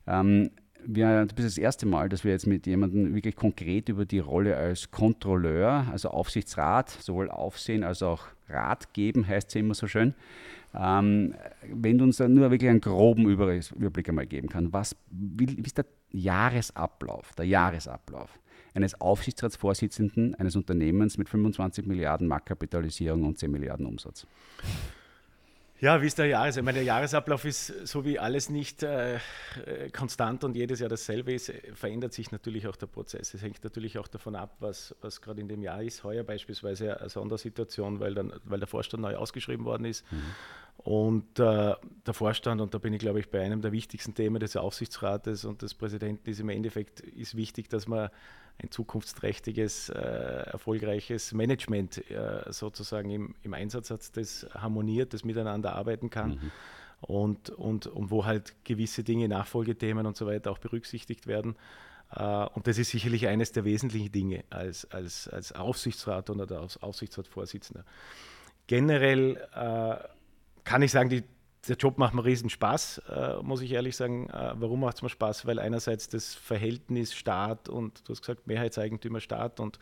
[0.05, 0.51] Ähm,
[0.85, 4.19] wir, das ist das erste Mal, dass wir jetzt mit jemandem wirklich konkret über die
[4.19, 9.87] Rolle als Kontrolleur, also Aufsichtsrat, sowohl Aufsehen als auch Rat geben, heißt es immer so
[9.87, 10.13] schön.
[10.73, 11.33] Ähm,
[11.73, 15.77] wenn du uns nur wirklich einen groben Überblick einmal geben kann, was wie, wie ist
[15.77, 18.39] der Jahresablauf, der Jahresablauf
[18.75, 24.27] eines Aufsichtsratsvorsitzenden eines Unternehmens mit 25 Milliarden Marktkapitalisierung und 10 Milliarden Umsatz?
[25.81, 26.57] Ja, wie ist der Jahres?
[26.57, 29.19] Ich meine, der Jahresablauf ist so wie alles nicht äh, äh,
[29.93, 33.33] konstant und jedes Jahr dasselbe ist, verändert sich natürlich auch der Prozess.
[33.33, 36.03] Es hängt natürlich auch davon ab, was, was gerade in dem Jahr ist.
[36.03, 40.05] Heuer beispielsweise eine Sondersituation, weil, dann, weil der Vorstand neu ausgeschrieben worden ist.
[40.11, 40.21] Mhm.
[40.79, 44.39] Und äh, der Vorstand, und da bin ich, glaube ich, bei einem der wichtigsten Themen
[44.39, 48.09] des Aufsichtsrates und des Präsidenten, ist im Endeffekt ist wichtig, dass man
[48.61, 55.75] ein zukunftsträchtiges, äh, erfolgreiches Management äh, sozusagen im, im, Einsatz hat, das harmoniert, das miteinander
[55.75, 56.31] arbeiten kann.
[56.31, 56.51] Mhm.
[57.01, 61.55] Und, und, und wo halt gewisse Dinge, Nachfolgethemen und so weiter auch berücksichtigt werden.
[62.11, 66.81] Uh, und das ist sicherlich eines der wesentlichen Dinge als, als, als Aufsichtsrat oder als
[66.81, 67.85] Aufsichtsratsvorsitzender.
[68.65, 70.03] Generell uh,
[70.63, 71.23] kann ich sagen, die,
[71.67, 74.29] der Job macht mir riesen Spaß, äh, muss ich ehrlich sagen.
[74.29, 75.45] Äh, warum macht es mir Spaß?
[75.45, 79.77] Weil einerseits das Verhältnis Staat und du hast gesagt Mehrheitseigentümer Staat und,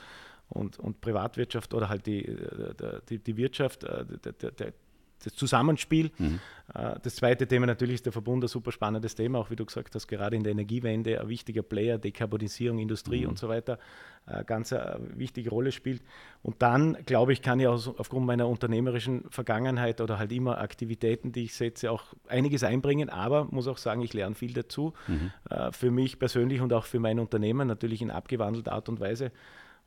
[0.49, 4.73] und, und Privatwirtschaft oder halt die, äh, die, die Wirtschaft, äh, der, der,
[5.23, 6.11] das Zusammenspiel.
[6.17, 6.39] Mhm.
[6.73, 9.65] Äh, das zweite Thema natürlich ist der Verbund ein super spannendes Thema, auch wie du
[9.65, 13.29] gesagt hast, gerade in der Energiewende ein wichtiger Player, Dekarbonisierung, Industrie mhm.
[13.29, 13.79] und so weiter,
[14.25, 16.01] eine ganz eine wichtige Rolle spielt.
[16.43, 21.31] Und dann, glaube ich, kann ich auch aufgrund meiner unternehmerischen Vergangenheit oder halt immer Aktivitäten,
[21.31, 24.93] die ich setze, auch einiges einbringen, aber muss auch sagen, ich lerne viel dazu.
[25.07, 25.31] Mhm.
[25.49, 29.31] Äh, für mich persönlich und auch für mein Unternehmen, natürlich in abgewandelter Art und Weise.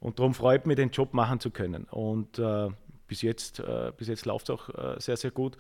[0.01, 1.85] Und darum freut mich, den Job machen zu können.
[1.85, 2.69] Und äh,
[3.11, 5.57] bis jetzt, äh, jetzt läuft es auch äh, sehr, sehr gut.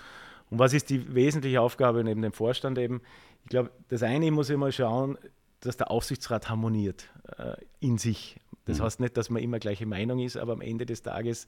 [0.50, 3.02] Und was ist die wesentliche Aufgabe neben dem Vorstand eben?
[3.42, 5.18] Ich glaube, das eine muss immer schauen,
[5.58, 8.36] dass der Aufsichtsrat harmoniert äh, in sich.
[8.70, 8.84] Das mhm.
[8.84, 11.46] heißt nicht, dass man immer gleiche Meinung ist, aber am Ende des Tages,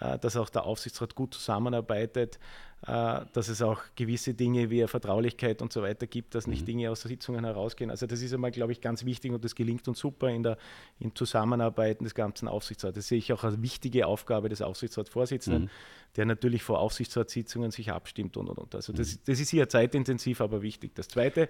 [0.00, 2.38] äh, dass auch der Aufsichtsrat gut zusammenarbeitet,
[2.86, 6.66] äh, dass es auch gewisse Dinge wie Vertraulichkeit und so weiter gibt, dass nicht mhm.
[6.66, 7.90] Dinge aus Sitzungen herausgehen.
[7.90, 10.58] Also das ist einmal, glaube ich, ganz wichtig und das gelingt uns super in der
[10.98, 12.96] im Zusammenarbeiten des ganzen Aufsichtsrats.
[12.96, 15.70] Das sehe ich auch als wichtige Aufgabe des Aufsichtsratsvorsitzenden, mhm.
[16.16, 18.74] der natürlich vor Aufsichtsratssitzungen sich abstimmt und und und.
[18.74, 19.20] Also das, mhm.
[19.26, 20.94] das ist hier zeitintensiv, aber wichtig.
[20.94, 21.48] Das Zweite,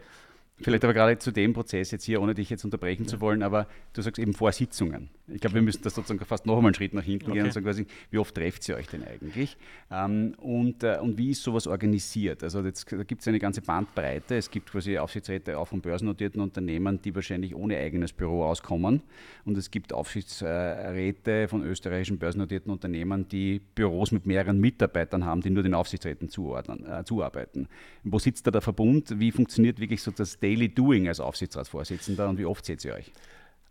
[0.60, 3.08] Vielleicht aber gerade zu dem Prozess jetzt hier, ohne dich jetzt unterbrechen ja.
[3.08, 5.10] zu wollen, aber du sagst eben Vorsitzungen.
[5.26, 7.34] Ich glaube, wir müssen das sozusagen fast noch einmal einen Schritt nach hinten okay.
[7.34, 9.56] gehen und sagen quasi, wie oft trefft ihr euch denn eigentlich?
[9.90, 12.44] Ähm, und, äh, und wie ist sowas organisiert?
[12.44, 14.36] Also jetzt, da gibt es eine ganze Bandbreite.
[14.36, 19.02] Es gibt quasi Aufsichtsräte auch von börsennotierten Unternehmen, die wahrscheinlich ohne eigenes Büro auskommen.
[19.44, 25.50] Und es gibt Aufsichtsräte von österreichischen börsennotierten Unternehmen, die Büros mit mehreren Mitarbeitern haben, die
[25.50, 27.66] nur den Aufsichtsräten zuordnen, äh, zuarbeiten.
[28.04, 29.18] Wo sitzt da der Verbund?
[29.18, 33.10] Wie funktioniert wirklich so das Daily Doing als Aufsichtsratsvorsitzender und wie oft seht ihr euch?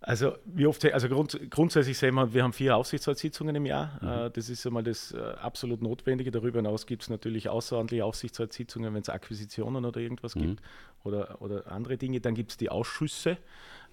[0.02, 4.00] Also, wie oft, also grund, grundsätzlich sehen wir, wir haben vier Aufsichtsratssitzungen im Jahr.
[4.02, 4.08] Mhm.
[4.08, 6.32] Äh, das ist einmal das äh, absolut Notwendige.
[6.32, 10.42] Darüber hinaus gibt es natürlich außerordentliche Aufsichtsratssitzungen, wenn es Akquisitionen oder irgendwas mhm.
[10.42, 10.62] gibt
[11.04, 12.20] oder, oder andere Dinge.
[12.20, 13.38] Dann gibt es die Ausschüsse.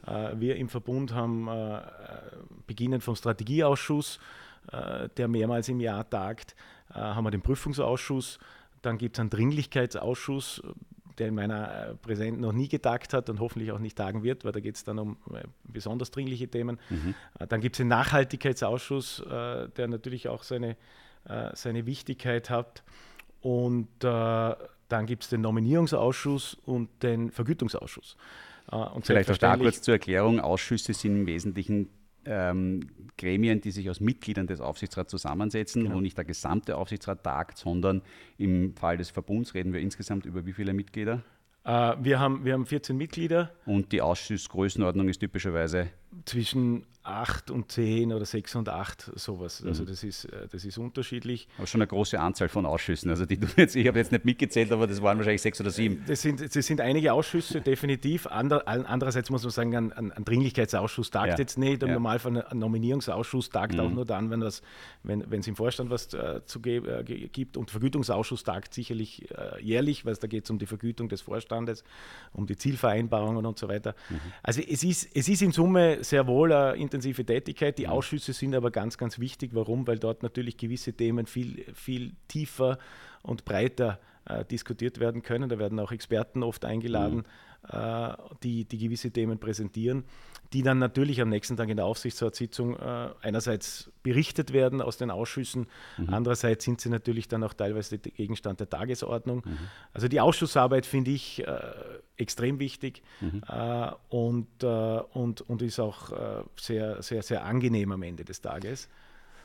[0.07, 1.49] Äh, wir im Verbund haben
[2.67, 4.19] beginnend vom Strategieausschuss,
[5.17, 6.55] der mehrmals im Jahr tagt,
[6.91, 8.39] haben wir den Prüfungsausschuss.
[8.83, 10.63] Dann gibt es einen Dringlichkeitsausschuss,
[11.21, 14.45] der in meiner äh, Präsenz noch nie getagt hat und hoffentlich auch nicht tagen wird,
[14.45, 16.81] weil da geht es dann um äh, besonders dringliche Themen.
[16.89, 17.15] Mhm.
[17.39, 20.77] Äh, dann gibt es den Nachhaltigkeitsausschuss, der natürlich auch seine,
[21.53, 22.83] seine Wichtigkeit hat.
[23.41, 28.17] Und dann gibt es den Nominierungsausschuss und den Vergütungsausschuss.
[28.71, 31.91] Und Vielleicht auch da kurz zur Erklärung, Ausschüsse sind im Wesentlichen
[32.25, 32.81] ähm,
[33.19, 35.97] Gremien, die sich aus Mitgliedern des Aufsichtsrats zusammensetzen, genau.
[35.97, 38.03] wo nicht der gesamte Aufsichtsrat tagt, sondern
[38.39, 41.23] im Fall des Verbunds reden wir insgesamt über wie viele Mitglieder?
[41.65, 43.53] Äh, wir, haben, wir haben 14 Mitglieder.
[43.67, 45.89] Und die Ausschussgrößenordnung ist typischerweise?
[46.25, 49.63] Zwischen 8 und 10 oder 6 und 8, sowas.
[49.63, 49.69] Mhm.
[49.69, 51.49] Also das ist, äh, das ist unterschiedlich.
[51.57, 53.09] Aber schon eine große Anzahl von Ausschüssen.
[53.11, 56.05] Also die jetzt, ich habe jetzt nicht mitgezählt, aber das waren wahrscheinlich sechs oder sieben.
[56.07, 58.27] Das sind, das sind einige Ausschüsse, definitiv.
[58.27, 61.39] Ander, andererseits muss man sagen, ein, ein Dringlichkeitsausschuss tagt ja.
[61.39, 61.83] jetzt nicht.
[61.83, 61.95] Im ja.
[61.95, 63.81] Normalfall ein Nominierungsausschuss tagt mhm.
[63.81, 64.63] auch nur dann, wenn es
[65.03, 67.57] wenn, im Vorstand was äh, zu äh, gibt.
[67.57, 71.83] Und Vergütungsausschuss tagt sicherlich äh, jährlich, weil da geht es um die Vergütung des Vorstandes,
[72.35, 73.95] um die Zielvereinbarungen und so weiter.
[74.11, 74.21] Mhm.
[74.43, 77.79] Also es ist, es ist in Summe sehr wohl eine intensive Tätigkeit.
[77.79, 77.93] Die mhm.
[77.93, 79.51] Ausschüsse sind aber ganz, ganz wichtig.
[79.55, 79.87] Warum?
[79.87, 82.79] Weil dort natürlich gewisse Themen viel, viel tiefer
[83.23, 85.49] und breiter äh, diskutiert werden können.
[85.49, 87.25] Da werden auch Experten oft eingeladen,
[87.73, 87.79] mhm.
[87.79, 90.05] äh, die, die gewisse Themen präsentieren,
[90.53, 95.11] die dann natürlich am nächsten Tag in der Aufsichtsratssitzung äh, einerseits berichtet werden aus den
[95.11, 96.13] Ausschüssen, mhm.
[96.13, 99.43] andererseits sind sie natürlich dann auch teilweise Gegenstand der Tagesordnung.
[99.45, 99.59] Mhm.
[99.93, 101.61] Also die Ausschussarbeit finde ich äh,
[102.17, 103.43] extrem wichtig mhm.
[103.49, 106.13] Äh, und, äh, und, und ist auch
[106.57, 108.89] sehr, sehr, sehr angenehm am Ende des Tages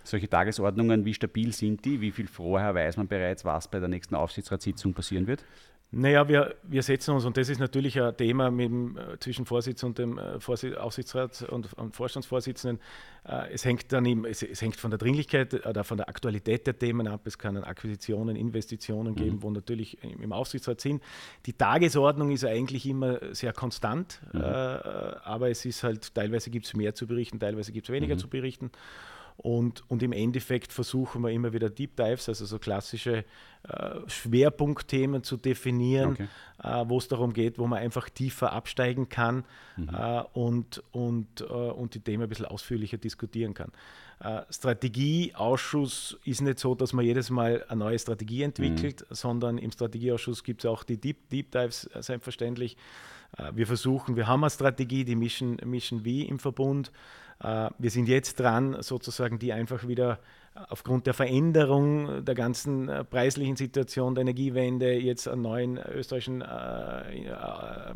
[0.08, 2.00] solche Tagesordnungen, wie stabil sind die?
[2.00, 5.44] Wie viel vorher weiß man bereits, was bei der nächsten Aufsichtsratssitzung passieren wird?
[5.92, 9.46] Naja, wir, wir setzen uns, und das ist natürlich ein Thema mit dem, äh, zwischen
[9.46, 12.82] Vorsitz und dem äh, Vorsitz, Aufsichtsrat und, und Vorstandsvorsitzenden.
[13.24, 16.68] Äh, es hängt dann im, es, es, hängt von der Dringlichkeit oder von der Aktualität
[16.68, 17.22] der Themen ab.
[17.26, 19.16] Es kann Akquisitionen, Investitionen mhm.
[19.16, 21.02] geben, wo natürlich im Aufsichtsrat sind.
[21.46, 24.42] Die Tagesordnung ist eigentlich immer sehr konstant, mhm.
[24.42, 28.16] äh, aber es ist halt, teilweise gibt es mehr zu berichten, teilweise gibt es weniger
[28.16, 28.20] mhm.
[28.20, 28.72] zu berichten.
[29.38, 33.26] Und, und im Endeffekt versuchen wir immer wieder Deep Dives, also so klassische
[33.68, 36.28] äh, Schwerpunktthemen zu definieren, okay.
[36.64, 39.44] äh, wo es darum geht, wo man einfach tiefer absteigen kann
[39.76, 39.90] mhm.
[39.90, 43.72] äh, und, und, äh, und die Themen ein bisschen ausführlicher diskutieren kann.
[44.22, 49.16] Äh, Strategieausschuss ist nicht so, dass man jedes Mal eine neue Strategie entwickelt, mhm.
[49.16, 52.78] sondern im Strategieausschuss gibt es auch die Deep, Deep Dives, äh, selbstverständlich.
[53.54, 56.92] wir versuchen, wir haben eine Strategie, die Mission, Mission V im Verbund.
[57.44, 60.20] Äh, wir sind jetzt dran, sozusagen die einfach wieder
[60.70, 67.26] aufgrund der Veränderung der ganzen äh, preislichen Situation der Energiewende jetzt einen neuen österreichischen äh,
[67.26, 67.94] äh,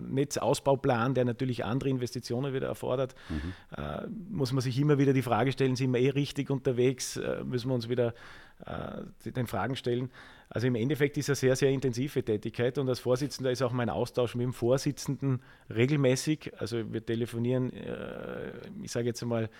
[0.00, 3.52] Netzausbauplan, der natürlich andere Investitionen wieder erfordert, mhm.
[3.76, 7.42] äh, muss man sich immer wieder die Frage stellen, sind wir eh richtig unterwegs, äh,
[7.44, 8.14] müssen wir uns wieder
[8.64, 10.10] äh, den Fragen stellen.
[10.50, 13.72] Also im Endeffekt ist es eine sehr, sehr intensive Tätigkeit und als Vorsitzender ist auch
[13.72, 16.52] mein Austausch mit dem Vorsitzenden regelmäßig.
[16.58, 17.70] Also wir telefonieren,
[18.82, 19.50] ich sage jetzt einmal,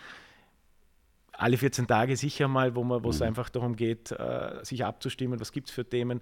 [1.39, 3.27] alle 14 Tage sicher mal, wo man, wo es mhm.
[3.27, 6.21] einfach darum geht, äh, sich abzustimmen, was gibt es für Themen.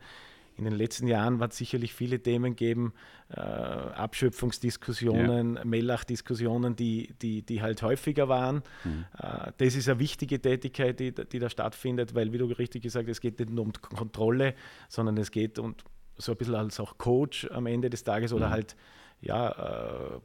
[0.58, 2.94] In den letzten Jahren wird es sicherlich viele Themen geben,
[3.28, 5.64] äh, Abschöpfungsdiskussionen, ja.
[5.64, 8.62] Mellach-Diskussionen, die, die, die halt häufiger waren.
[8.84, 9.04] Mhm.
[9.18, 13.08] Äh, das ist eine wichtige Tätigkeit, die, die da stattfindet, weil, wie du richtig gesagt
[13.08, 14.54] hast, es geht nicht nur um Kontrolle,
[14.88, 15.74] sondern es geht um
[16.16, 18.52] so ein bisschen als auch Coach am Ende des Tages oder mhm.
[18.52, 18.76] halt
[19.20, 20.20] ja, äh,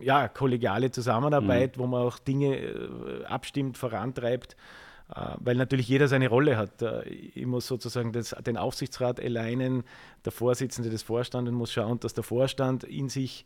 [0.00, 1.80] ja, kollegiale Zusammenarbeit, mhm.
[1.80, 4.56] wo man auch Dinge äh, abstimmt, vorantreibt,
[5.14, 6.82] äh, weil natürlich jeder seine Rolle hat.
[6.82, 9.84] Äh, ich muss sozusagen das, den Aufsichtsrat alleinen,
[10.24, 13.44] der Vorsitzende des Vorstandes muss schauen, dass der Vorstand in sich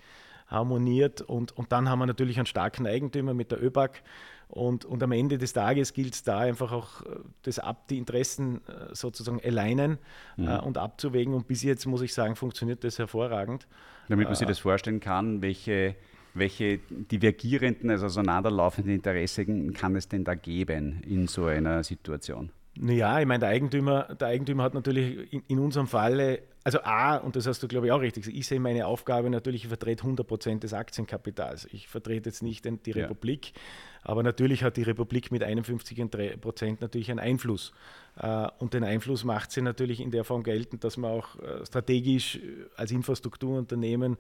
[0.49, 4.03] harmoniert und, und dann haben wir natürlich einen starken Eigentümer mit der ÖBAG
[4.49, 7.99] und, und am Ende des Tages gilt es da einfach auch äh, das ab, die
[7.99, 9.99] Interessen äh, sozusagen alleinen
[10.37, 10.49] mhm.
[10.49, 11.35] äh, und abzuwägen.
[11.35, 13.67] Und bis jetzt muss ich sagen, funktioniert das hervorragend.
[14.09, 15.97] Damit man sich das vorstellen kann, welche,
[16.35, 22.53] welche divergierenden, also auseinanderlaufenden Interessen kann es denn da geben in so einer Situation?
[22.79, 27.17] Naja, ich meine, der Eigentümer, der Eigentümer hat natürlich in, in unserem Falle, also A,
[27.17, 29.69] und das hast du, glaube ich, auch richtig gesagt, ich sehe meine Aufgabe natürlich, ich
[29.69, 31.67] vertrete 100 Prozent des Aktienkapitals.
[31.73, 33.53] Ich vertrete jetzt nicht die Republik.
[33.55, 33.61] Ja.
[34.07, 37.73] Aber natürlich hat die Republik mit 51 Prozent natürlich einen Einfluss.
[38.16, 41.66] Äh, und den Einfluss macht sie natürlich in der Form geltend, dass man auch äh,
[41.66, 44.16] strategisch äh, als Infrastrukturunternehmen,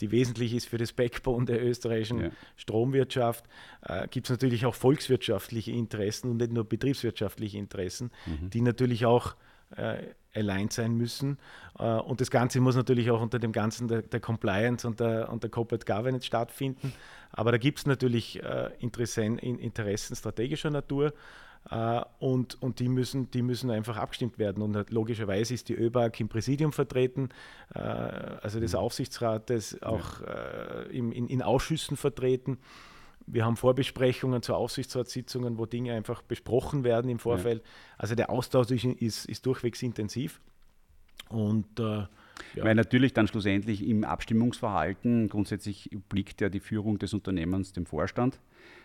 [0.00, 2.30] die wesentlich ist für das Backbone der österreichischen ja.
[2.54, 3.44] Stromwirtschaft,
[4.10, 8.50] gibt es natürlich auch volkswirtschaftliche Interessen und nicht nur betriebswirtschaftliche Interessen, mhm.
[8.50, 9.36] die natürlich auch
[10.36, 11.38] aligned sein müssen.
[11.78, 15.42] und das Ganze muss natürlich auch unter dem Ganzen der, der Compliance und der, und
[15.42, 16.92] der Corporate Governance stattfinden.
[17.32, 21.12] Aber da gibt es natürlich äh, Interessen, Interessen strategischer Natur
[21.70, 24.62] äh, und, und die, müssen, die müssen einfach abgestimmt werden.
[24.62, 27.30] Und logischerweise ist die ÖBAG im Präsidium vertreten,
[27.74, 28.78] äh, also des mhm.
[28.78, 30.20] Aufsichtsrates, auch.
[30.22, 32.58] Äh, im, in, in Ausschüssen vertreten.
[33.26, 37.62] Wir haben Vorbesprechungen zu Aufsichtsratssitzungen, wo Dinge einfach besprochen werden im Vorfeld.
[37.62, 37.68] Ja.
[37.98, 40.40] Also der Austausch ist, ist durchwegs intensiv.
[41.28, 42.04] Und äh,
[42.54, 42.64] ja.
[42.64, 48.40] Weil natürlich dann schlussendlich im Abstimmungsverhalten grundsätzlich obliegt ja die Führung des Unternehmens dem Vorstand,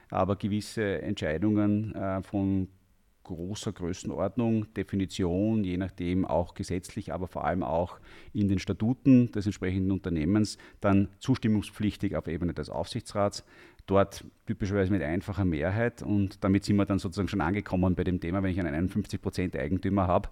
[0.10, 2.70] aber gewisse Entscheidungen äh, von
[3.32, 8.00] großer Größenordnung, Definition, je nachdem auch gesetzlich, aber vor allem auch
[8.34, 13.44] in den Statuten des entsprechenden Unternehmens, dann zustimmungspflichtig auf Ebene des Aufsichtsrats,
[13.86, 16.02] dort typischerweise mit einfacher Mehrheit.
[16.02, 19.58] Und damit sind wir dann sozusagen schon angekommen bei dem Thema, wenn ich einen 51%
[19.58, 20.30] Eigentümer habe,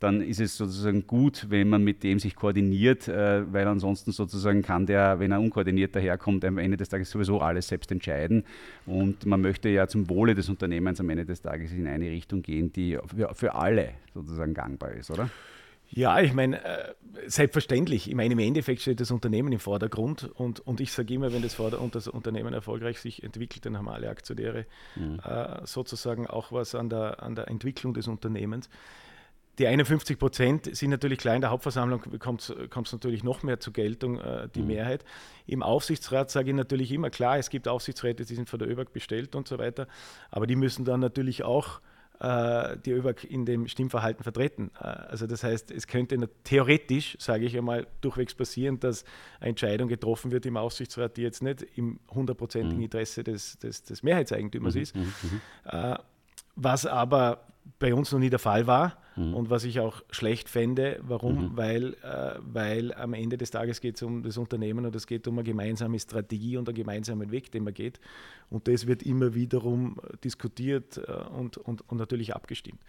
[0.00, 4.62] dann ist es sozusagen gut, wenn man mit dem sich koordiniert, äh, weil ansonsten sozusagen
[4.62, 8.44] kann der, wenn er unkoordiniert daherkommt, am Ende des Tages sowieso alles selbst entscheiden.
[8.86, 12.42] Und man möchte ja zum Wohle des Unternehmens am Ende des Tages in eine Richtung
[12.42, 15.28] gehen, die für, für alle sozusagen gangbar ist, oder?
[15.90, 16.94] Ja, ich meine, äh,
[17.26, 18.08] selbstverständlich.
[18.08, 21.40] Ich meine, im Endeffekt steht das Unternehmen im Vordergrund und, und ich sage immer, wenn
[21.40, 25.18] das, Vorder und das Unternehmen erfolgreich sich entwickelt, dann haben alle Aktionäre mhm.
[25.24, 28.68] äh, sozusagen auch was an der, an der Entwicklung des Unternehmens.
[29.58, 33.72] Die 51 Prozent sind natürlich klar, in der Hauptversammlung kommt es natürlich noch mehr zur
[33.72, 34.68] Geltung, äh, die mhm.
[34.68, 35.04] Mehrheit.
[35.46, 38.92] Im Aufsichtsrat sage ich natürlich immer, klar, es gibt Aufsichtsräte, die sind von der ÖBAG
[38.92, 39.88] bestellt und so weiter,
[40.30, 41.80] aber die müssen dann natürlich auch
[42.20, 44.70] äh, die ÖBAG in dem Stimmverhalten vertreten.
[44.80, 49.04] Äh, also das heißt, es könnte theoretisch, sage ich einmal, durchwegs passieren, dass
[49.40, 52.84] eine Entscheidung getroffen wird im Aufsichtsrat, die jetzt nicht im hundertprozentigen mhm.
[52.84, 54.80] Interesse des, des, des Mehrheitseigentümers mhm.
[54.80, 54.96] ist.
[54.96, 55.02] Mhm.
[55.02, 55.40] mhm.
[55.64, 55.98] Äh,
[56.60, 57.46] was aber
[57.78, 59.34] bei uns noch nie der Fall war mhm.
[59.34, 61.00] und was ich auch schlecht fände.
[61.02, 61.50] Warum?
[61.50, 61.56] Mhm.
[61.56, 65.26] Weil, äh, weil am Ende des Tages geht es um das Unternehmen und es geht
[65.28, 68.00] um eine gemeinsame Strategie und einen gemeinsamen Weg, den man geht.
[68.50, 72.80] Und das wird immer wiederum diskutiert äh, und, und, und natürlich abgestimmt.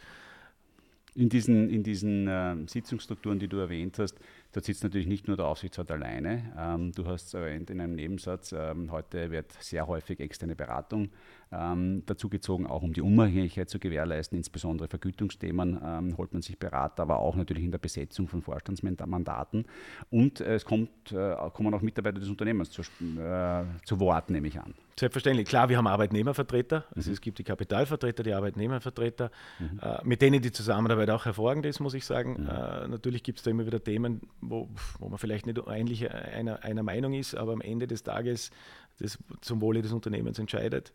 [1.15, 4.15] In diesen, in diesen äh, Sitzungsstrukturen, die du erwähnt hast,
[4.51, 6.53] dort sitzt natürlich nicht nur der Aufsichtsrat alleine.
[6.57, 11.09] Ähm, du hast erwähnt in einem Nebensatz, ähm, heute wird sehr häufig externe Beratung
[11.51, 17.03] ähm, dazugezogen, auch um die Unabhängigkeit zu gewährleisten, insbesondere Vergütungsthemen ähm, holt man sich Berater,
[17.03, 19.65] aber auch natürlich in der Besetzung von Vorstandsmandaten.
[20.09, 24.47] Und äh, es kommt, äh, kommen auch Mitarbeiter des Unternehmens zu, äh, zu Wort, nehme
[24.47, 24.73] ich an.
[24.99, 25.47] Selbstverständlich.
[25.47, 27.13] Klar, wir haben Arbeitnehmervertreter, also mhm.
[27.13, 29.79] es gibt die Kapitalvertreter, die Arbeitnehmervertreter, mhm.
[29.81, 32.41] äh, mit denen die Zusammenarbeit auch hervorragend ist, muss ich sagen.
[32.41, 32.49] Mhm.
[32.49, 36.63] Äh, natürlich gibt es da immer wieder Themen, wo, wo man vielleicht nicht ähnlich einer,
[36.63, 38.51] einer Meinung ist, aber am Ende des Tages
[38.99, 40.91] das zum Wohle des Unternehmens entscheidet.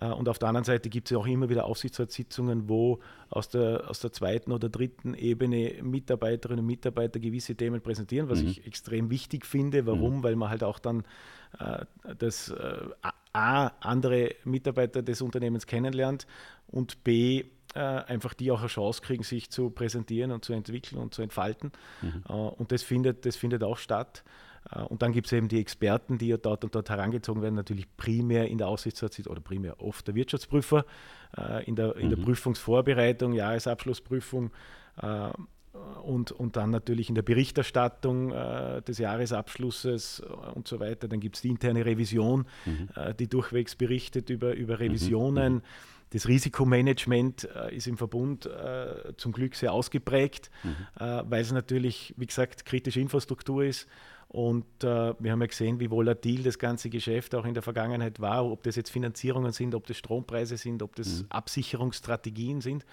[0.00, 3.48] Äh, und auf der anderen Seite gibt es ja auch immer wieder Aufsichtsratssitzungen, wo aus
[3.48, 8.48] der, aus der zweiten oder dritten Ebene Mitarbeiterinnen und Mitarbeiter gewisse Themen präsentieren, was mhm.
[8.48, 9.86] ich extrem wichtig finde.
[9.86, 10.18] Warum?
[10.18, 10.22] Mhm.
[10.22, 11.04] Weil man halt auch dann
[11.58, 11.84] äh,
[12.18, 12.86] das äh,
[13.32, 16.26] A, andere Mitarbeiter des Unternehmens kennenlernt
[16.68, 20.98] und B, äh, einfach die auch eine Chance kriegen, sich zu präsentieren und zu entwickeln
[20.98, 21.72] und zu entfalten.
[22.02, 22.24] Mhm.
[22.28, 24.24] Äh, und das findet, das findet auch statt.
[24.70, 27.54] Äh, und dann gibt es eben die Experten, die ja dort und dort herangezogen werden,
[27.54, 30.84] natürlich primär in der Aufsichtsratssitzung oder primär oft der Wirtschaftsprüfer
[31.36, 32.16] äh, in, der, in mhm.
[32.16, 34.50] der Prüfungsvorbereitung, Jahresabschlussprüfung
[35.02, 35.30] äh,
[36.02, 40.20] und, und dann natürlich in der Berichterstattung äh, des Jahresabschlusses
[40.54, 41.08] und so weiter.
[41.08, 42.88] Dann gibt es die interne Revision, mhm.
[42.94, 44.78] äh, die durchwegs berichtet über, über mhm.
[44.78, 45.54] Revisionen.
[45.54, 45.62] Mhm.
[46.10, 48.48] Das Risikomanagement äh, ist im Verbund
[49.16, 50.76] zum Glück sehr ausgeprägt, mhm.
[51.00, 53.88] weil es natürlich, wie gesagt, kritische Infrastruktur ist
[54.34, 58.18] Und äh, wir haben ja gesehen, wie volatil das ganze Geschäft auch in der Vergangenheit
[58.18, 61.26] war, ob das jetzt Finanzierungen sind, ob das Strompreise sind, ob das mhm.
[61.28, 62.84] Absicherungsstrategien sind.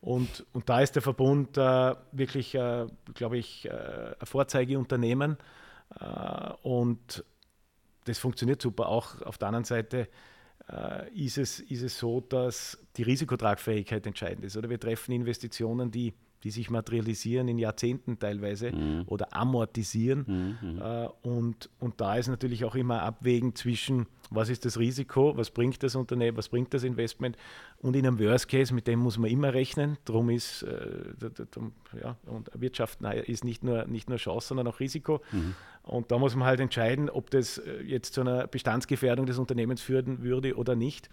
[0.00, 5.36] Und, und da ist der Verbund äh, wirklich, äh, glaube ich, äh, ein Vorzeigeunternehmen.
[6.00, 7.24] Äh, und
[8.04, 8.88] das funktioniert super.
[8.88, 10.08] Auch auf der anderen Seite
[10.70, 14.56] äh, ist, es, ist es so, dass die Risikotragfähigkeit entscheidend ist.
[14.56, 19.02] Oder wir treffen Investitionen, die die sich materialisieren in Jahrzehnten teilweise mhm.
[19.06, 20.24] oder amortisieren.
[20.62, 20.70] Mhm.
[20.72, 20.78] mhm.
[20.80, 25.50] Äh, und, und da ist natürlich auch immer Abwägen zwischen, was ist das Risiko, was
[25.50, 27.36] bringt das Unternehmen, was bringt das Investment
[27.78, 29.98] und in einem Worst Case, mit dem muss man immer rechnen.
[30.04, 31.02] Darum ist äh,
[32.00, 35.20] ja, und Wirtschaften ist nicht nur, nicht nur Chance, sondern auch Risiko.
[35.32, 35.54] Mhm.
[35.82, 39.80] Und da muss man halt entscheiden, ob das äh, jetzt zu einer Bestandsgefährdung des Unternehmens
[39.80, 41.08] führen würde oder nicht.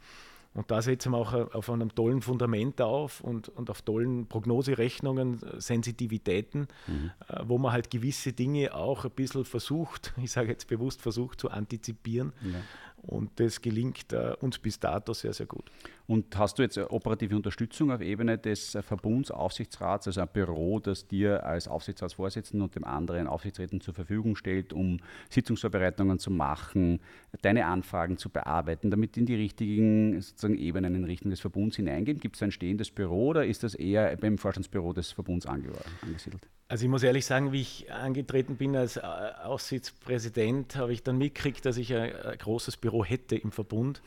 [0.53, 4.27] Und da setzen wir auch äh, auf einem tollen Fundament auf und, und auf tollen
[4.27, 7.11] Prognoserechnungen, äh, Sensitivitäten, mhm.
[7.27, 11.39] Äh, wo man halt gewisse Dinge auch ein bisschen versucht, ich sage jetzt bewusst versucht
[11.39, 12.33] zu antizipieren.
[12.41, 12.59] Ja.
[13.07, 15.71] Und das gelingt äh, uns bis dato sehr, sehr gut.
[16.07, 20.79] Und hast du jetzt operative Unterstützung auf Ebene des äh, Verbunds Aufsichtsrats, also ein Büro,
[20.79, 24.99] das dir als Aufsichtsratsvorsitzenden und dem anderen Aufsichtsräten zur Verfügung stellt, um
[25.29, 26.99] Sitzungsvorbereitungen zu machen,
[27.41, 32.19] deine Anfragen zu bearbeiten, damit in die richtigen sozusagen Ebenen in Richtung des Verbunds hineingehen?
[32.19, 36.49] Gibt es ein stehendes Büro oder ist das eher beim Vorstandsbüro des Verbunds angesiedelt?
[36.69, 41.17] Also ich muss ehrlich sagen, wie ich angetreten bin als äh, Aussichtspräsident, habe ich dann
[41.17, 44.01] mitgekriegt, dass ich ein, ein großes Büro hätte im Verbund,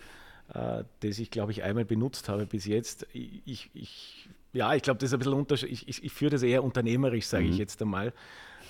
[0.53, 3.07] äh, das ich, glaube ich, einmal benutzt habe bis jetzt.
[3.13, 5.89] Ich, ich ja, ich glaube, das ist ein bisschen unterschiedlich.
[5.89, 7.53] Ich, ich, führe das eher unternehmerisch, sage mhm.
[7.53, 8.13] ich jetzt einmal.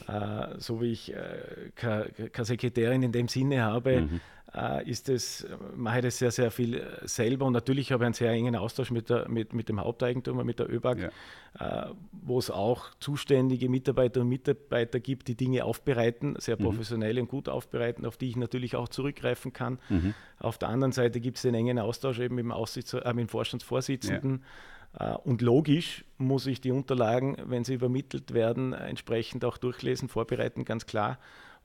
[0.06, 2.10] Äh, so wie ich äh, keine
[2.44, 4.20] Sekretärin in dem Sinne habe, mhm
[4.84, 5.46] ist es,
[5.76, 8.56] mache ich das sehr, sehr viel äh, selber und natürlich habe ich einen sehr engen
[8.56, 10.98] Austausch mit, der, mit, mit dem Haupteigentümer, mit der ÖBAG,
[11.58, 11.88] ja.
[11.88, 16.64] äh, wo es auch zuständige Mitarbeiter und Mitarbeiter gibt, die Dinge aufbereiten, sehr mhm.
[16.64, 19.78] professionell und gut aufbereiten, auf die ich natürlich auch zurückgreifen kann.
[19.88, 20.14] Mhm.
[20.38, 23.26] Auf der anderen Seite gibt es den engen Austausch eben mit dem, Aussichts äh, mit
[23.26, 24.42] dem Vorstandsvorsitzenden.
[24.98, 25.14] Ja.
[25.14, 30.64] Äh, und logisch muss ich die Unterlagen, wenn sie übermittelt werden, entsprechend auch durchlesen, vorbereiten,
[30.64, 31.18] ganz klar.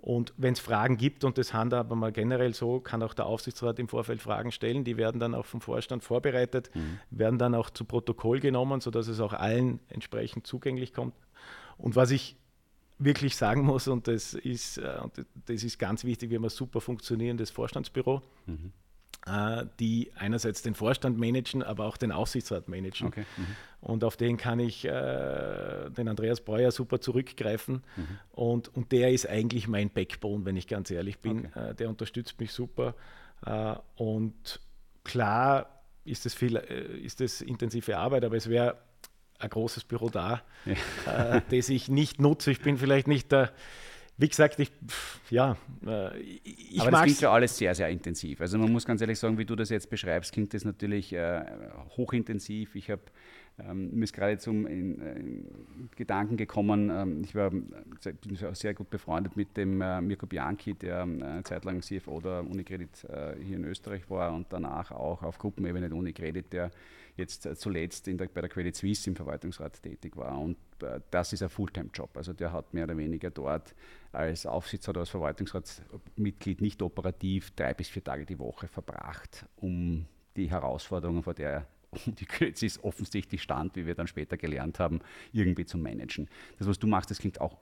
[0.06, 3.80] Und wenn es Fragen gibt, und das handhabt man generell so, kann auch der Aufsichtsrat
[3.80, 4.84] im Vorfeld Fragen stellen.
[4.84, 7.00] Die werden dann auch vom Vorstand vorbereitet, mhm.
[7.10, 11.16] werden dann auch zu Protokoll genommen, sodass es auch allen entsprechend zugänglich kommt.
[11.80, 12.38] Und was ich
[13.00, 16.50] wirklich sagen muss, und das ist, äh, und das ist ganz wichtig, wir haben ein
[16.50, 18.22] super funktionierendes Vorstandsbüro.
[18.46, 18.74] Mhm.
[19.28, 23.08] Äh, die einerseits den Vorstand managen, aber auch den Aufsichtsrat managen.
[23.08, 23.26] Okay.
[23.38, 23.48] Mhm.
[23.82, 27.84] Und auf den kann ich äh, den Andreas Breuer super zurückgreifen.
[27.96, 28.20] Mhm.
[28.32, 31.48] Und, und der ist eigentlich mein Backbone, wenn ich ganz ehrlich bin.
[31.48, 31.70] Okay.
[31.72, 32.94] Äh, der unterstützt mich super.
[33.46, 34.60] Äh, und
[35.04, 38.78] klar ist es viel, äh, ist es intensive Arbeit, aber es wäre
[39.40, 41.38] ein großes Büro da, ja.
[41.38, 42.52] Äh, das ich nicht nutze.
[42.52, 43.52] Ich bin vielleicht nicht der
[44.18, 44.72] wie gesagt, ich,
[45.30, 48.42] ja, äh, ich Aber das klingt ja alles sehr, sehr intensiv.
[48.42, 51.46] Also man muss ganz ehrlich sagen, wie du das jetzt beschreibst, klingt das natürlich äh,
[51.98, 52.76] hochintensiv.
[52.76, 53.02] Ich habe
[53.58, 58.90] ähm, mir ist gerade zum in, in Gedanken gekommen, ähm, ich war bin sehr gut
[58.90, 63.36] befreundet mit dem äh, Mirko Bianchi, der ähm, eine Zeit lang CFO der Unicredit äh,
[63.42, 66.72] hier in Österreich war und danach auch auf Gruppenebene der Unicredit, der
[67.16, 70.38] jetzt äh, zuletzt der, bei der Credit Suisse im Verwaltungsrat tätig war.
[70.38, 70.65] Und äh,
[71.12, 72.16] das ist ein Fulltime-Job.
[72.18, 73.76] Also der hat mehr oder weniger dort
[74.12, 80.06] als Aufsichtsrat oder als Verwaltungsratsmitglied nicht operativ drei bis vier Tage die Woche verbracht, um
[80.36, 81.68] die Herausforderungen, vor der
[82.06, 85.00] die Suisse offensichtlich stand, wie wir dann später gelernt haben,
[85.32, 86.28] irgendwie zu managen.
[86.58, 87.58] Das, was du machst, das klingt auch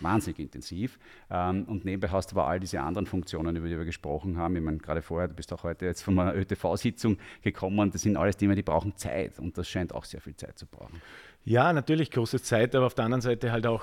[0.00, 0.98] wahnsinnig intensiv.
[1.30, 4.56] Ähm, und nebenbei hast du aber all diese anderen Funktionen, über die wir gesprochen haben.
[4.56, 7.90] Ich meine, gerade vorher, du bist auch heute jetzt von einer ÖTV-Sitzung gekommen.
[7.90, 10.66] Das sind alles Dinge, die brauchen Zeit und das scheint auch sehr viel Zeit zu
[10.66, 11.00] brauchen.
[11.46, 13.82] Ja, natürlich große Zeit, aber auf der anderen Seite halt auch,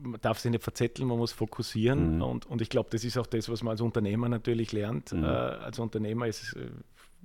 [0.00, 2.16] man darf sich nicht verzetteln, man muss fokussieren.
[2.16, 2.22] Mhm.
[2.22, 5.12] Und, und ich glaube, das ist auch das, was man als Unternehmer natürlich lernt.
[5.12, 5.24] Mhm.
[5.24, 6.70] Äh, als Unternehmer ist, äh,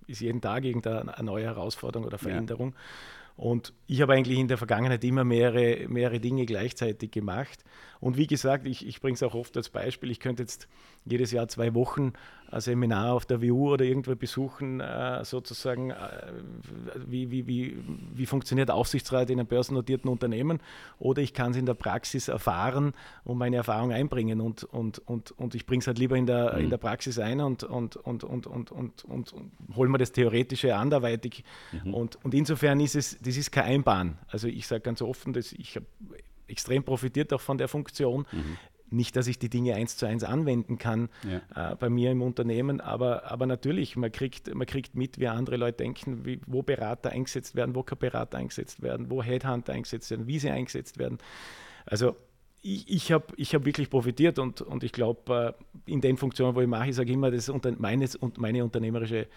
[0.07, 2.71] ist jeden Tag irgendeine neue Herausforderung oder Veränderung.
[2.71, 2.77] Ja.
[3.37, 7.63] Und ich habe eigentlich in der Vergangenheit immer mehrere, mehrere Dinge gleichzeitig gemacht.
[7.99, 10.09] Und wie gesagt, ich, ich bringe es auch oft als Beispiel.
[10.09, 10.69] Ich könnte jetzt
[11.03, 12.13] jedes Jahr zwei Wochen
[12.55, 15.95] ein Seminar auf der WU oder irgendwo besuchen, äh, sozusagen, äh,
[17.05, 17.77] wie, wie, wie,
[18.13, 20.61] wie funktioniert Aufsichtsrat in einem börsennotierten Unternehmen.
[20.97, 22.93] Oder ich kann es in der Praxis erfahren
[23.25, 24.39] und meine Erfahrung einbringen.
[24.39, 27.41] Und, und, und, und ich bringe es halt lieber in der, in der Praxis ein
[27.41, 31.43] und, und, und, und, und, und, und, und hole mir das Theoretische anderweitig.
[31.83, 31.93] Mhm.
[31.93, 34.17] Und, und insofern ist es, das ist keine Einbahn.
[34.29, 35.87] Also ich sage ganz offen, dass ich habe
[36.47, 38.25] extrem profitiert auch von der Funktion.
[38.31, 38.57] Mhm.
[38.95, 41.71] Nicht, dass ich die Dinge eins zu eins anwenden kann ja.
[41.71, 45.57] äh, bei mir im Unternehmen, aber, aber natürlich, man kriegt, man kriegt mit, wie andere
[45.57, 50.09] Leute denken, wie, wo Berater eingesetzt werden, wo kein Berater eingesetzt werden, wo Headhunter eingesetzt
[50.11, 51.17] werden, wie sie eingesetzt werden.
[51.85, 52.15] Also
[52.65, 55.55] ich, ich habe ich hab wirklich profitiert und, und ich glaube,
[55.87, 58.63] äh, in den Funktionen, wo ich mache, ich sage immer, das unter, meines, und meine
[58.63, 59.27] unternehmerische äh,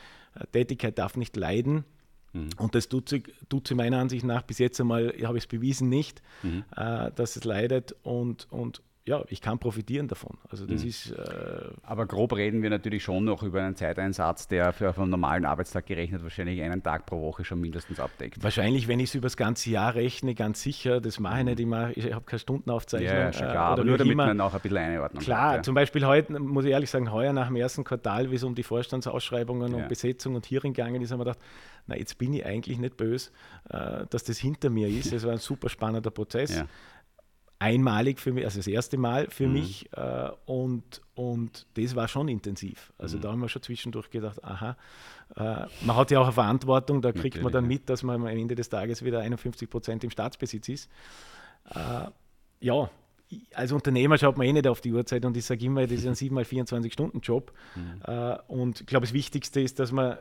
[0.53, 1.85] Tätigkeit darf nicht leiden.
[2.33, 2.49] Mhm.
[2.57, 5.49] Und das tut sie, tut sie meiner Ansicht nach bis jetzt einmal, habe ich es
[5.49, 6.65] bewiesen, nicht, mhm.
[6.75, 7.95] äh, dass es leidet.
[8.03, 10.37] Und, und ja, ich kann profitieren davon.
[10.51, 10.89] Also das mhm.
[10.89, 11.13] ist.
[11.13, 15.47] Äh Aber grob reden wir natürlich schon noch über einen Zeiteinsatz, der für einen normalen
[15.47, 18.43] Arbeitstag gerechnet wahrscheinlich einen Tag pro Woche schon mindestens abdeckt.
[18.43, 21.01] Wahrscheinlich, wenn ich es über das ganze Jahr rechne, ganz sicher.
[21.01, 21.97] Das mache ich nicht immer.
[21.97, 23.11] Ich habe keine Stundenaufzeichnung.
[23.11, 24.27] Ja, schon äh, klar, aber nur damit immer.
[24.27, 25.63] man auch ein bisschen Einordnung Klar, hat, ja.
[25.63, 28.55] zum Beispiel heute, muss ich ehrlich sagen, heuer nach dem ersten Quartal, wie es um
[28.55, 29.79] die Vorstandsausschreibungen ja.
[29.79, 31.41] und Besetzung und Hearing gegangen ist, haben wir gedacht,
[31.87, 33.31] na, jetzt bin ich eigentlich nicht böse,
[33.71, 35.15] äh, dass das hinter mir ist.
[35.15, 36.59] Es war ein super spannender Prozess.
[36.59, 36.67] Ja
[37.59, 39.53] einmalig für mich, also das erste Mal für mhm.
[39.53, 42.93] mich äh, und, und das war schon intensiv.
[42.99, 43.23] Also mhm.
[43.23, 44.77] da haben wir schon zwischendurch gedacht, aha,
[45.37, 48.17] äh, man hat ja auch eine Verantwortung, da kriegt Natürlich, man dann mit, dass man
[48.17, 50.91] am Ende des Tages wieder 51 Prozent im Staatsbesitz ist.
[51.71, 52.09] Äh,
[52.61, 52.91] ja,
[53.55, 56.07] als Unternehmer schaut man eh nicht auf die Uhrzeit und ich sage immer, das ist
[56.07, 57.53] ein 7 mal 24 Stunden Job.
[57.75, 58.03] Mhm.
[58.05, 60.19] Äh, und ich glaube, das Wichtigste ist, dass man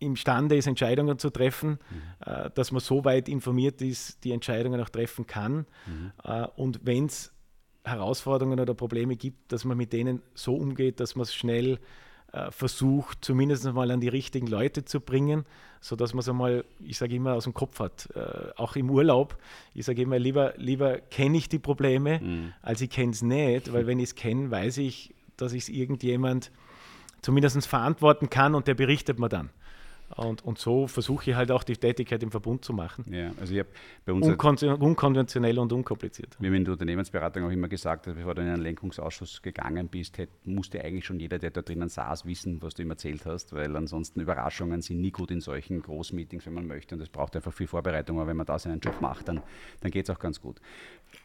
[0.00, 2.02] imstande ist, Entscheidungen zu treffen, mhm.
[2.26, 5.66] äh, dass man so weit informiert ist, die Entscheidungen auch treffen kann.
[5.86, 6.12] Mhm.
[6.24, 7.32] Äh, und wenn es
[7.84, 11.78] Herausforderungen oder Probleme gibt, dass man mit denen so umgeht, dass man es schnell
[12.32, 15.44] äh, versucht, zumindest mal an die richtigen Leute zu bringen,
[15.80, 18.08] sodass man es einmal, ich sage immer, aus dem Kopf hat.
[18.14, 19.36] Äh, auch im Urlaub,
[19.74, 22.52] ich sage immer, lieber, lieber kenne ich die Probleme, mhm.
[22.62, 25.68] als ich kenne es nicht, weil wenn ich es kenne, weiß ich, dass ich es
[25.70, 26.52] irgendjemand
[27.22, 29.50] zumindest verantworten kann und der berichtet mir dann.
[30.16, 33.04] Und, und so versuche ich halt auch die Tätigkeit im Verbund zu machen.
[33.12, 33.64] Ja, also ich
[34.04, 36.36] bei uns Unkon unkonventionell und unkompliziert.
[36.40, 39.88] Wir haben in der Unternehmensberatung auch immer gesagt, dass bevor du in einen Lenkungsausschuss gegangen
[39.88, 43.24] bist, hätte, musste eigentlich schon jeder, der da drinnen saß, wissen, was du ihm erzählt
[43.24, 46.96] hast, weil ansonsten Überraschungen sind nie gut in solchen Großmeetings, wenn man möchte.
[46.96, 49.40] Und es braucht einfach viel Vorbereitung, aber wenn man da seinen Job macht, dann,
[49.80, 50.60] dann geht es auch ganz gut.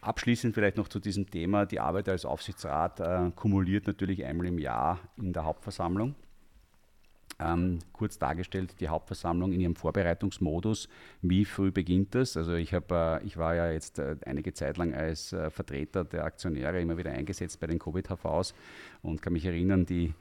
[0.01, 4.59] Abschließend vielleicht noch zu diesem Thema, die Arbeit als Aufsichtsrat äh, kumuliert natürlich einmal im
[4.59, 6.15] Jahr in der Hauptversammlung.
[7.37, 10.87] Ähm, kurz dargestellt, die Hauptversammlung in ihrem Vorbereitungsmodus.
[11.21, 12.37] Wie früh beginnt das?
[12.37, 16.05] Also ich, hab, äh, ich war ja jetzt äh, einige Zeit lang als äh, Vertreter
[16.05, 18.53] der Aktionäre immer wieder eingesetzt bei den Covid-HVs
[19.01, 20.13] und kann mich erinnern, die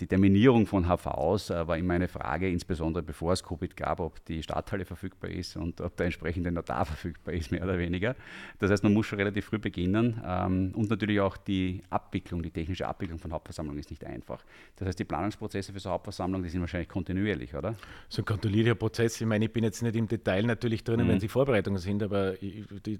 [0.00, 4.24] die Terminierung von HVs äh, war immer eine Frage, insbesondere bevor es Covid gab, ob
[4.24, 8.16] die Stadthalle verfügbar ist und ob der entsprechende Notar verfügbar ist, mehr oder weniger.
[8.58, 12.50] Das heißt, man muss schon relativ früh beginnen ähm, und natürlich auch die Abwicklung, die
[12.50, 14.44] technische Abwicklung von Hauptversammlungen ist nicht einfach.
[14.74, 17.76] Das heißt, die Planungsprozesse für so Hauptversammlungen, die sind wahrscheinlich kontinuierlich, oder?
[18.08, 21.08] So ein kontinuierlicher Prozess, ich meine, ich bin jetzt nicht im Detail natürlich drin, mhm.
[21.08, 22.98] wenn sie Vorbereitungen sind, aber die, die,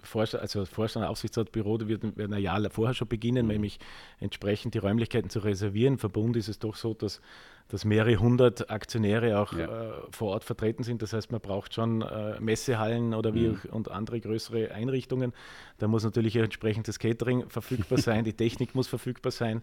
[0.00, 3.52] Vorstand, also Vorstand, Aufsichtsratbüro, die werden, werden ein Jahr vorher schon beginnen, mhm.
[3.52, 3.78] nämlich
[4.20, 5.98] entsprechend die Räumlichkeiten zu reservieren.
[5.98, 7.20] Verbund ist es doch so, dass,
[7.68, 9.66] dass mehrere hundert Aktionäre auch ja.
[9.66, 11.02] äh, vor Ort vertreten sind.
[11.02, 13.60] Das heißt, man braucht schon äh, Messehallen oder wie mhm.
[13.70, 15.32] und andere größere Einrichtungen.
[15.78, 19.62] Da muss natürlich entsprechend das Catering verfügbar sein, die Technik muss verfügbar sein.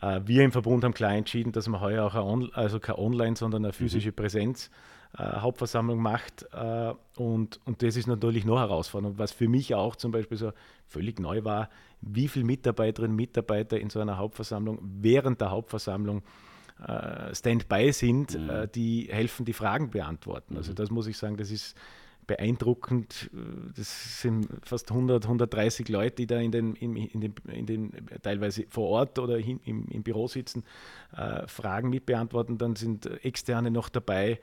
[0.00, 3.36] Äh, wir im Verbund haben klar entschieden, dass man heuer auch eine, also keine Online,
[3.36, 4.16] sondern eine physische mhm.
[4.16, 6.46] Präsenz äh, Hauptversammlung macht.
[6.52, 9.18] Äh, und, und das ist natürlich noch herausfordernd.
[9.18, 10.52] Was für mich auch zum Beispiel so
[10.86, 11.68] völlig neu war,
[12.00, 16.22] wie viele Mitarbeiterinnen und Mitarbeiter in so einer Hauptversammlung während der Hauptversammlung
[16.86, 18.50] äh, Standby sind, mhm.
[18.50, 20.56] äh, die helfen, die Fragen beantworten.
[20.56, 20.76] Also mhm.
[20.76, 21.76] das muss ich sagen, das ist
[22.26, 23.28] beeindruckend.
[23.76, 27.90] Das sind fast 100, 130 Leute, die da in den, in, in den, in den
[28.22, 30.62] teilweise vor Ort oder hin, im, im Büro sitzen,
[31.16, 32.56] äh, Fragen mitbeantworten.
[32.56, 34.38] Dann sind Externe noch dabei, äh,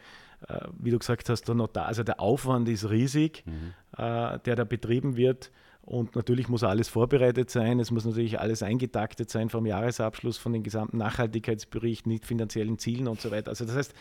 [0.77, 3.73] wie du gesagt hast, der Notar, also der Aufwand ist riesig, mhm.
[3.97, 5.51] äh, der da betrieben wird.
[5.81, 7.79] Und natürlich muss alles vorbereitet sein.
[7.79, 13.07] Es muss natürlich alles eingetaktet sein vom Jahresabschluss, von den gesamten Nachhaltigkeitsberichten, nicht finanziellen Zielen
[13.07, 13.49] und so weiter.
[13.49, 13.93] Also das heißt,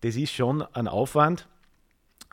[0.00, 1.48] das ist schon ein Aufwand.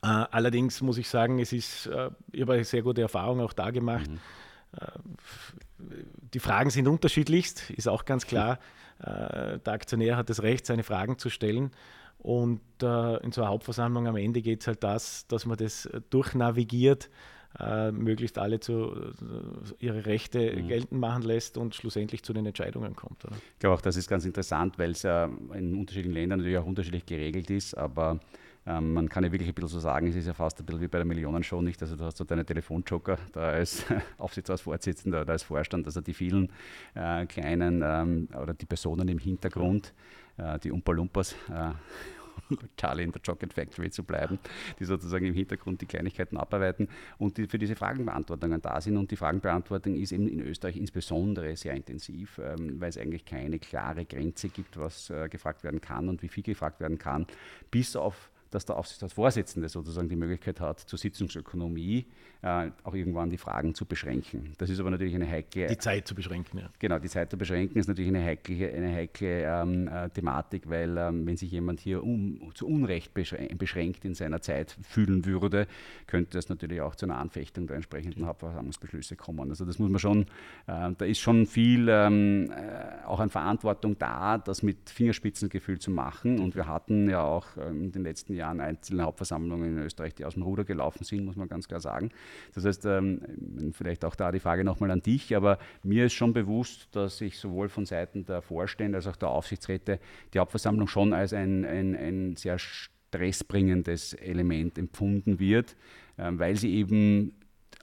[0.03, 3.53] Äh, allerdings muss ich sagen, es ist, äh, ich habe eine sehr gute Erfahrung auch
[3.53, 4.09] da gemacht.
[4.09, 4.19] Mhm.
[4.77, 4.85] Äh,
[6.33, 8.59] die Fragen sind unterschiedlichst, ist auch ganz klar.
[8.99, 11.71] Äh, der Aktionär hat das Recht, seine Fragen zu stellen.
[12.21, 15.87] Und äh, in so einer Hauptversammlung am Ende geht es halt das, dass man das
[15.87, 17.09] äh, durchnavigiert,
[17.59, 20.67] äh, möglichst alle zu, äh, ihre Rechte mhm.
[20.67, 23.25] geltend machen lässt und schlussendlich zu den Entscheidungen kommt.
[23.25, 23.35] Oder?
[23.53, 26.65] Ich glaube auch, das ist ganz interessant, weil es ja in unterschiedlichen Ländern natürlich auch
[26.65, 28.19] unterschiedlich geregelt ist, aber
[28.67, 30.81] ähm, man kann ja wirklich ein bisschen so sagen, es ist ja fast ein bisschen
[30.81, 31.81] wie bei der Millionenshow, nicht?
[31.81, 33.83] Also du hast so deine Telefonjoker da als
[34.19, 36.51] Aufsichtsratsvorsitzender oder als Vorstand, also die vielen
[36.93, 39.93] äh, kleinen ähm, oder die Personen im Hintergrund,
[40.63, 41.71] die Umpa Lumpas, äh,
[42.77, 44.39] Charlie in der Chocolate Factory zu bleiben,
[44.79, 46.87] die sozusagen im Hintergrund die Kleinigkeiten abarbeiten
[47.17, 48.97] und die für diese Fragenbeantwortungen da sind.
[48.97, 53.59] Und die Fragenbeantwortung ist eben in Österreich insbesondere sehr intensiv, ähm, weil es eigentlich keine
[53.59, 57.25] klare Grenze gibt, was äh, gefragt werden kann und wie viel gefragt werden kann,
[57.69, 62.05] bis auf dass der Aufsichtsratsvorsitzende sozusagen die Möglichkeit hat, zur Sitzungsökonomie
[62.41, 64.53] äh, auch irgendwann die Fragen zu beschränken.
[64.57, 65.67] Das ist aber natürlich eine heikle.
[65.67, 66.69] Die Zeit zu beschränken, ja.
[66.79, 70.97] Genau, die Zeit zu beschränken ist natürlich eine heikle, eine heikle ähm, äh, Thematik, weil
[70.97, 75.67] ähm, wenn sich jemand hier um, zu Unrecht beschränkt in seiner Zeit fühlen würde,
[76.07, 79.49] könnte es natürlich auch zu einer Anfechtung der entsprechenden Hauptversammlungsbeschlüsse kommen.
[79.49, 80.23] Also das muss man schon,
[80.67, 85.91] äh, da ist schon viel ähm, äh, auch an Verantwortung da, das mit Fingerspitzengefühl zu
[85.91, 86.39] machen.
[86.39, 90.25] Und wir hatten ja auch ähm, in den letzten Jahren einzelne Hauptversammlungen in Österreich, die
[90.25, 92.11] aus dem Ruder gelaufen sind, muss man ganz klar sagen.
[92.53, 96.33] Das heißt, ähm, vielleicht auch da die Frage nochmal an dich, aber mir ist schon
[96.33, 99.99] bewusst, dass ich sowohl von Seiten der Vorstände als auch der Aufsichtsräte
[100.33, 105.75] die Hauptversammlung schon als ein, ein, ein sehr stressbringendes Element empfunden wird,
[106.17, 107.33] ähm, weil sie eben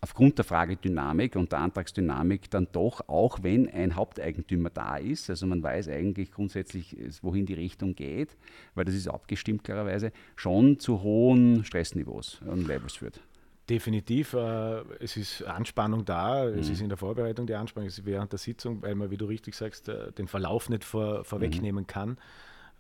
[0.01, 5.47] aufgrund der Fragedynamik und der Antragsdynamik dann doch, auch wenn ein Haupteigentümer da ist, also
[5.47, 8.37] man weiß eigentlich grundsätzlich, wohin die Richtung geht,
[8.75, 13.21] weil das ist abgestimmt klarerweise, schon zu hohen Stressniveaus und Levels führt.
[13.69, 14.33] Definitiv.
[14.33, 16.59] Äh, es ist Anspannung da, mhm.
[16.59, 19.19] es ist in der Vorbereitung die Anspannung, es ist während der Sitzung, weil man, wie
[19.19, 21.87] du richtig sagst, äh, den Verlauf nicht vor, vorwegnehmen mhm.
[21.87, 22.19] kann.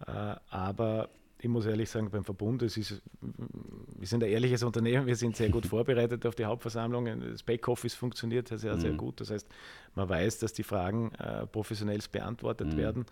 [0.06, 1.10] Äh, aber
[1.40, 5.36] ich muss ehrlich sagen, beim Verbund, es ist, wir sind ein ehrliches Unternehmen, wir sind
[5.36, 7.20] sehr gut vorbereitet auf die Hauptversammlung.
[7.20, 8.96] Das Backoffice funktioniert sehr, sehr mhm.
[8.96, 9.20] gut.
[9.20, 9.48] Das heißt,
[9.94, 12.76] man weiß, dass die Fragen äh, professionell beantwortet mhm.
[12.76, 13.06] werden.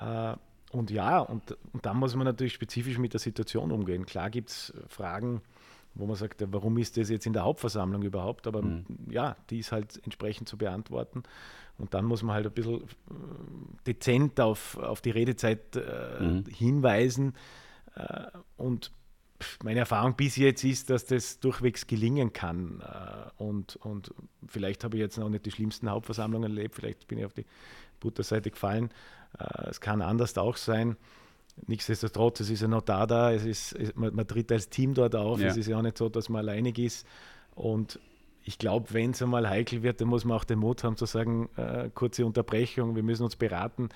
[0.00, 0.34] Äh,
[0.70, 4.06] und ja, und, und dann muss man natürlich spezifisch mit der Situation umgehen.
[4.06, 5.42] Klar gibt es Fragen,
[5.94, 8.46] wo man sagt, warum ist das jetzt in der Hauptversammlung überhaupt?
[8.46, 8.84] Aber mhm.
[9.10, 11.22] ja, die ist halt entsprechend zu beantworten.
[11.78, 12.84] Und dann muss man halt ein bisschen äh,
[13.86, 16.44] dezent auf, auf die Redezeit äh, mhm.
[16.46, 17.34] hinweisen.
[17.94, 18.26] Äh,
[18.56, 18.92] und
[19.62, 22.80] meine Erfahrung bis jetzt ist, dass das durchwegs gelingen kann.
[22.80, 24.12] Äh, und, und
[24.46, 27.46] vielleicht habe ich jetzt noch nicht die schlimmsten Hauptversammlungen erlebt, vielleicht bin ich auf die
[28.00, 28.90] Butterseite gefallen.
[29.68, 30.96] Es kann anders auch sein.
[31.66, 35.14] Nichtsdestotrotz, es ist ja noch da, da es ist, man, man tritt als Team dort
[35.14, 35.40] auf.
[35.40, 35.48] Ja.
[35.48, 37.06] Es ist ja auch nicht so, dass man alleinig ist.
[37.54, 37.98] Und
[38.44, 41.06] ich glaube, wenn es einmal heikel wird, dann muss man auch den Mut haben zu
[41.06, 43.90] sagen, äh, kurze Unterbrechung, wir müssen uns beraten.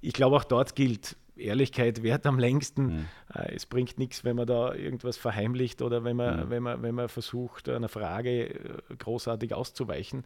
[0.00, 2.84] Ich glaube, auch dort gilt, Ehrlichkeit wert am längsten.
[2.84, 3.06] Mhm.
[3.34, 6.50] Äh, es bringt nichts, wenn man da irgendwas verheimlicht oder wenn man, mhm.
[6.50, 8.58] wenn man, wenn man versucht, einer Frage äh,
[8.98, 10.24] großartig auszuweichen.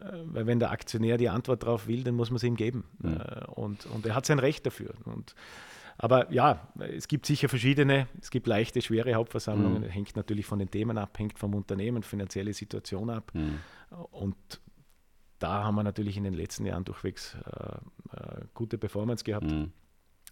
[0.00, 2.84] Äh, weil wenn der Aktionär die Antwort darauf will, dann muss man es ihm geben.
[2.98, 3.20] Mhm.
[3.54, 4.94] Und, und er hat sein Recht dafür.
[5.04, 5.34] Und
[5.98, 9.88] aber ja, es gibt sicher verschiedene, es gibt leichte, schwere Hauptversammlungen, mhm.
[9.88, 13.30] hängt natürlich von den Themen ab, hängt vom Unternehmen, finanzielle Situation ab.
[13.34, 13.58] Mhm.
[14.10, 14.36] Und
[15.38, 19.50] da haben wir natürlich in den letzten Jahren durchwegs äh, äh, gute Performance gehabt.
[19.50, 19.72] Mhm.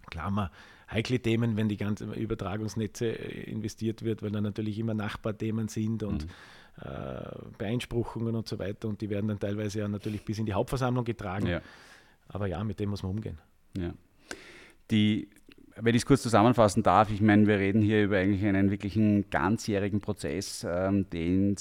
[0.08, 0.50] Klar, mal
[0.90, 6.24] heikle Themen, wenn die ganzen Übertragungsnetze investiert wird, weil dann natürlich immer Nachbarthemen sind und
[6.24, 6.30] mhm.
[6.82, 10.54] äh, Beeinspruchungen und so weiter und die werden dann teilweise ja natürlich bis in die
[10.54, 11.46] Hauptversammlung getragen.
[11.46, 11.60] Ja.
[12.28, 13.38] Aber ja, mit dem muss man umgehen.
[13.76, 13.92] Ja.
[14.90, 15.28] Die
[15.76, 19.30] wenn ich es kurz zusammenfassen darf, ich meine, wir reden hier über eigentlich einen wirklichen
[19.30, 21.56] ganzjährigen Prozess, ähm, den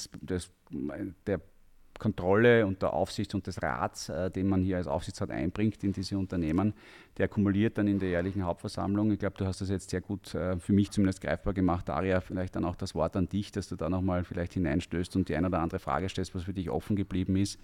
[1.26, 1.41] der
[1.99, 5.91] Kontrolle und der Aufsicht und des Rats, äh, den man hier als Aufsichtsrat einbringt in
[5.91, 6.74] diese Unternehmen,
[7.20, 9.11] der kumuliert dann in der jährlichen Hauptversammlung.
[9.11, 11.89] Ich glaube, du hast das jetzt sehr gut äh, für mich zumindest greifbar gemacht.
[11.89, 15.28] Daria, vielleicht dann auch das Wort an dich, dass du da nochmal vielleicht hineinstößt und
[15.28, 17.59] die eine oder andere Frage stellst, was für dich offen geblieben ist.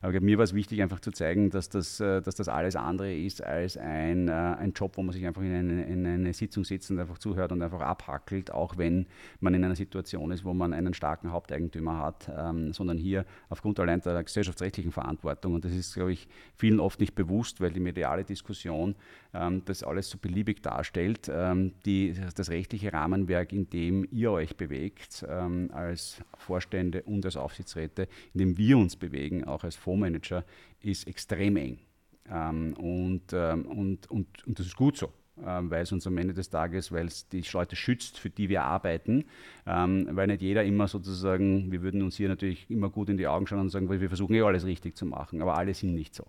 [0.00, 2.76] Aber glaub, mir war es wichtig, einfach zu zeigen, dass das, äh, dass das alles
[2.76, 6.32] andere ist als ein, äh, ein Job, wo man sich einfach in eine, in eine
[6.32, 9.06] Sitzung sitzt und einfach zuhört und einfach abhackelt, auch wenn
[9.40, 13.78] man in einer Situation ist, wo man einen starken Haupteigentümer hat, ähm, sondern hier aufgrund
[13.80, 15.54] allein der gesellschaftsrechtlichen Verantwortung.
[15.54, 16.26] Und das ist, glaube ich,
[16.56, 18.93] vielen oft nicht bewusst, weil die mediale Diskussion
[19.32, 21.30] ähm, das alles so beliebig darstellt.
[21.32, 27.36] Ähm, die, das rechtliche Rahmenwerk, in dem ihr euch bewegt, ähm, als Vorstände und als
[27.36, 30.44] Aufsichtsräte, in dem wir uns bewegen, auch als Fondsmanager,
[30.80, 31.78] ist extrem eng.
[32.26, 36.92] Und, und, und, und das ist gut so weil es uns am Ende des Tages,
[36.92, 39.24] weil es die Leute schützt, für die wir arbeiten,
[39.64, 43.46] weil nicht jeder immer sozusagen, wir würden uns hier natürlich immer gut in die Augen
[43.46, 46.24] schauen und sagen, wir versuchen eh alles richtig zu machen, aber alle sind nicht so.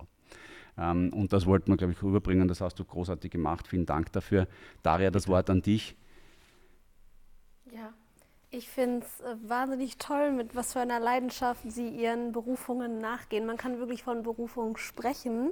[0.77, 2.47] Ähm, und das wollten wir, glaube ich, rüberbringen.
[2.47, 3.67] Das hast du großartig gemacht.
[3.67, 4.47] Vielen Dank dafür.
[4.83, 5.95] Daria, das Wort an dich.
[7.71, 7.93] Ja,
[8.51, 13.45] ich finde es äh, wahnsinnig toll, mit was für einer Leidenschaft Sie Ihren Berufungen nachgehen.
[13.45, 15.51] Man kann wirklich von Berufung sprechen.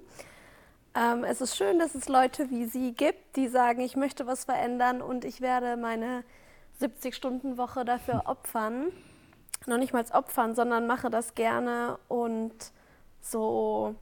[0.95, 4.45] Ähm, es ist schön, dass es Leute wie Sie gibt, die sagen, ich möchte was
[4.45, 6.23] verändern und ich werde meine
[6.79, 8.91] 70-Stunden-Woche dafür opfern.
[9.65, 12.53] Noch nicht mal opfern, sondern mache das gerne und
[13.21, 13.95] so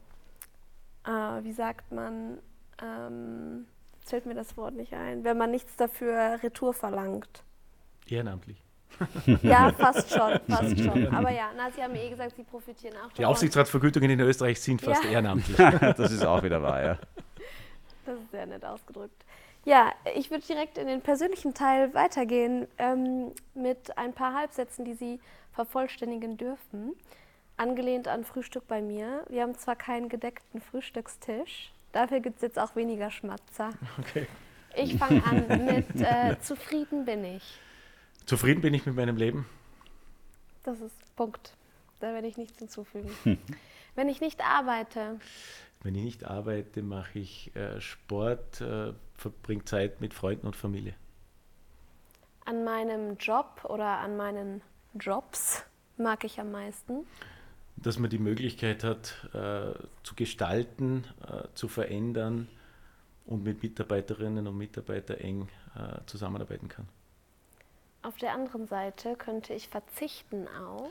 [1.04, 1.10] äh,
[1.44, 2.38] wie sagt man,
[2.82, 3.66] ähm,
[4.04, 7.44] fällt mir das Wort nicht ein, wenn man nichts dafür Retour verlangt.
[8.08, 8.62] Ehrenamtlich.
[9.42, 11.06] Ja, fast schon, fast schon.
[11.14, 13.12] Aber ja, na, Sie haben eh gesagt, Sie profitieren auch.
[13.12, 15.10] Die Aufsichtsratsvergütungen in Österreich sind fast ja.
[15.10, 15.56] ehrenamtlich.
[15.96, 16.98] das ist auch wieder wahr, ja.
[18.04, 19.24] Das ist sehr nett ausgedrückt.
[19.64, 24.94] Ja, ich würde direkt in den persönlichen Teil weitergehen ähm, mit ein paar Halbsätzen, die
[24.94, 25.20] Sie
[25.52, 26.94] vervollständigen dürfen.
[27.56, 29.24] Angelehnt an Frühstück bei mir.
[29.28, 33.70] Wir haben zwar keinen gedeckten Frühstückstisch, dafür gibt es jetzt auch weniger Schmatzer.
[33.98, 34.26] Okay.
[34.74, 37.58] Ich fange an mit äh, Zufrieden bin ich.
[38.26, 39.46] Zufrieden bin ich mit meinem Leben.
[40.62, 41.54] Das ist Punkt.
[42.00, 43.10] Da werde ich nichts hinzufügen.
[43.94, 45.20] Wenn ich nicht arbeite.
[45.82, 50.94] Wenn ich nicht arbeite, mache ich äh, Sport, äh, verbringe Zeit mit Freunden und Familie.
[52.44, 54.62] An meinem Job oder an meinen
[54.94, 55.64] Jobs
[55.96, 57.06] mag ich am meisten?
[57.82, 62.48] Dass man die Möglichkeit hat, äh, zu gestalten, äh, zu verändern
[63.26, 66.88] und mit Mitarbeiterinnen und Mitarbeitern eng äh, zusammenarbeiten kann.
[68.02, 70.90] Auf der anderen Seite könnte ich verzichten auf.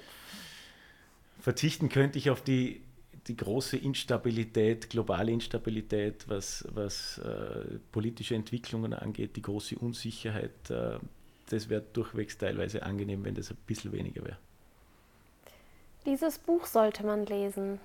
[1.39, 2.81] Verzichten könnte ich auf die,
[3.27, 10.69] die große Instabilität, globale Instabilität, was, was äh, politische Entwicklungen angeht, die große Unsicherheit.
[10.69, 10.99] Äh,
[11.49, 14.37] das wäre durchwegs teilweise angenehm, wenn das ein bisschen weniger wäre.
[16.05, 17.79] Dieses Buch sollte man lesen.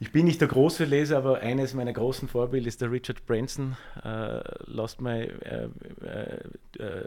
[0.00, 3.76] Ich bin nicht der große Leser, aber eines meiner großen Vorbilder ist der Richard Branson,
[4.04, 5.68] uh, Lost My uh,
[6.04, 7.04] uh,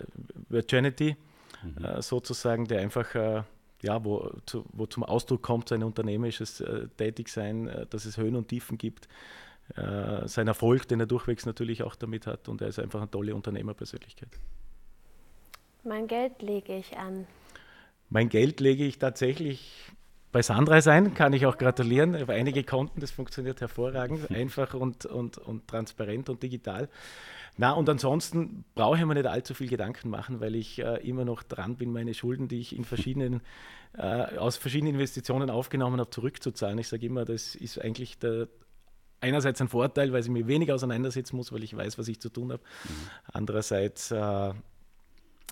[0.47, 1.17] Virginity,
[1.61, 2.01] mhm.
[2.01, 3.43] sozusagen, der einfach,
[3.81, 6.63] ja, wo, zu, wo zum Ausdruck kommt, sein unternehmerisches
[6.97, 9.09] Tätigsein, dass es Höhen und Tiefen gibt,
[9.75, 13.35] sein Erfolg, den er durchwegs natürlich auch damit hat und er ist einfach eine tolle
[13.35, 14.29] Unternehmerpersönlichkeit.
[15.83, 17.27] Mein Geld lege ich an.
[18.10, 19.91] Mein Geld lege ich tatsächlich
[20.32, 22.14] bei Sandra sein, kann ich auch gratulieren.
[22.14, 26.89] Über einige Konten, das funktioniert hervorragend, einfach und, und, und transparent und digital.
[27.58, 31.24] Na, und ansonsten brauche ich mir nicht allzu viel Gedanken machen, weil ich äh, immer
[31.24, 33.41] noch dran bin, meine Schulden, die ich in verschiedenen,
[33.97, 36.78] äh, aus verschiedenen Investitionen aufgenommen habe, zurückzuzahlen.
[36.80, 38.49] Ich sage immer, das ist eigentlich der,
[39.22, 42.28] einerseits ein Vorteil, weil ich mich weniger auseinandersetzen muss, weil ich weiß, was ich zu
[42.28, 42.62] tun habe.
[42.84, 43.10] Mhm.
[43.32, 44.53] Andererseits äh,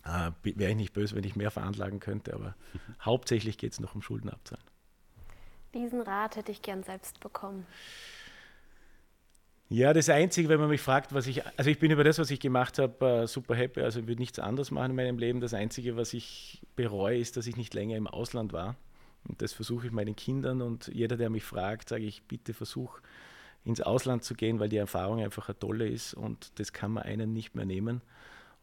[0.06, 2.56] äh wäre ich nicht böse, wenn ich mehr veranlagen könnte, aber
[3.01, 4.64] hauptsächlich geht es noch um Schulden abzahlen.
[5.74, 7.66] Diesen Rat hätte ich gern selbst bekommen.
[9.70, 12.30] Ja, das Einzige, wenn man mich fragt, was ich, also ich bin über das, was
[12.30, 15.41] ich gemacht habe, äh, super happy, also ich würde nichts anderes machen in meinem Leben.
[15.41, 18.76] Das Einzige, was ich bereue, ist, dass ich nicht länger im Ausland war.
[19.28, 22.99] Und das versuche ich meinen Kindern und jeder, der mich fragt, sage ich, bitte versuch
[23.66, 27.04] ins Ausland zu gehen, weil die Erfahrung einfach eine tolle ist und das kann man
[27.04, 28.01] einen nicht mehr nehmen.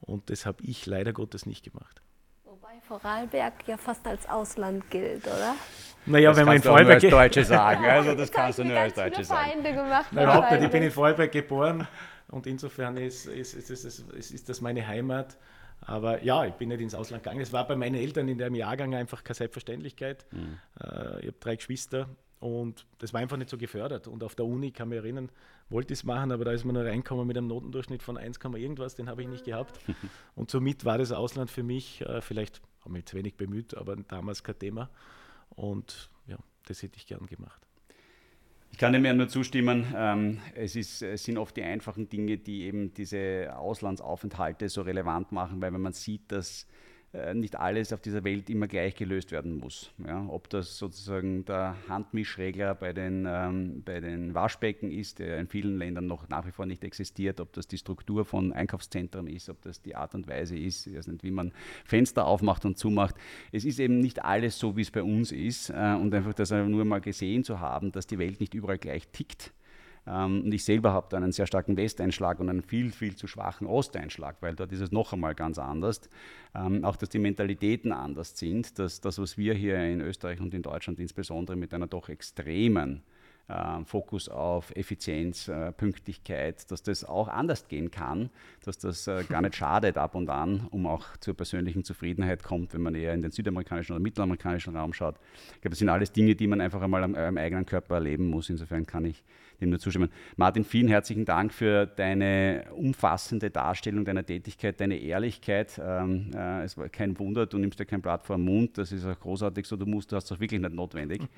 [0.01, 2.03] Und das habe ich leider Gottes nicht gemacht.
[2.45, 5.55] Wobei Vorarlberg ja fast als Ausland gilt, oder?
[6.07, 7.03] Naja, das wenn man in Vorarlberg.
[7.03, 9.51] als Deutsche sagen, also das kannst du nur als Deutsche sagen.
[9.51, 10.13] Feinde gemacht.
[10.13, 10.65] Nein, überhaupt nicht.
[10.65, 11.87] Ich bin in Vorarlberg geboren
[12.29, 15.37] und insofern ist, ist, ist, ist, ist das meine Heimat.
[15.83, 17.41] Aber ja, ich bin nicht ins Ausland gegangen.
[17.41, 20.27] Es war bei meinen Eltern in dem Jahrgang einfach keine Selbstverständlichkeit.
[20.31, 20.59] Mhm.
[20.79, 22.09] Äh, ich habe drei Geschwister
[22.41, 24.09] und das war einfach nicht so gefördert.
[24.09, 25.31] Und auf der Uni, kann mich erinnern,
[25.69, 28.39] wollte ich es machen, aber da ist man nur reinkommen mit einem Notendurchschnitt von 1,
[28.55, 29.79] irgendwas, den habe ich nicht gehabt.
[30.35, 33.97] Und somit war das Ausland für mich, äh, vielleicht habe mich zu wenig bemüht, aber
[33.97, 34.89] damals kein Thema.
[35.51, 37.61] Und ja, das hätte ich gern gemacht.
[38.73, 39.93] Ich kann dem ja nur zustimmen.
[39.95, 45.33] Ähm, es, ist, es, sind oft die einfachen Dinge, die eben diese Auslandsaufenthalte so relevant
[45.33, 46.67] machen, weil wenn man sieht, dass
[47.35, 49.91] nicht alles auf dieser Welt immer gleich gelöst werden muss.
[50.07, 55.49] Ja, ob das sozusagen der Handmischregler bei den, ähm, bei den Waschbecken ist, der in
[55.49, 59.49] vielen Ländern noch nach wie vor nicht existiert, ob das die Struktur von Einkaufszentren ist,
[59.49, 61.53] ob das die Art und Weise ist, ich weiß nicht, wie man
[61.85, 63.17] Fenster aufmacht und zumacht.
[63.51, 65.71] Es ist eben nicht alles so, wie es bei uns ist.
[65.71, 69.09] Äh, und einfach das nur mal gesehen zu haben, dass die Welt nicht überall gleich
[69.09, 69.53] tickt
[70.07, 73.67] und ich selber habe da einen sehr starken Westeinschlag und einen viel, viel zu schwachen
[73.67, 76.01] Osteinschlag, weil dort ist es noch einmal ganz anders.
[76.55, 80.55] Ähm, auch, dass die Mentalitäten anders sind, dass das, was wir hier in Österreich und
[80.55, 83.03] in Deutschland insbesondere mit einer doch extremen
[83.51, 88.31] äh, Fokus auf Effizienz, äh, Pünktlichkeit, dass das auch anders gehen kann,
[88.65, 92.75] dass das äh, gar nicht schadet ab und an, um auch zur persönlichen Zufriedenheit kommt,
[92.75, 95.17] wenn man eher in den südamerikanischen oder mittelamerikanischen Raum schaut.
[95.55, 98.29] Ich glaube, das sind alles Dinge, die man einfach einmal am, am eigenen Körper erleben
[98.29, 98.51] muss.
[98.51, 99.25] Insofern kann ich
[99.61, 100.11] dem nur zustimmen.
[100.37, 105.81] Martin, vielen herzlichen Dank für deine umfassende Darstellung deiner Tätigkeit, deine Ehrlichkeit.
[105.83, 108.93] Ähm, äh, es war kein Wunder, du nimmst dir kein Blatt vor den Mund, das
[108.93, 111.23] ist auch großartig so, du musst, du hast es wirklich nicht notwendig.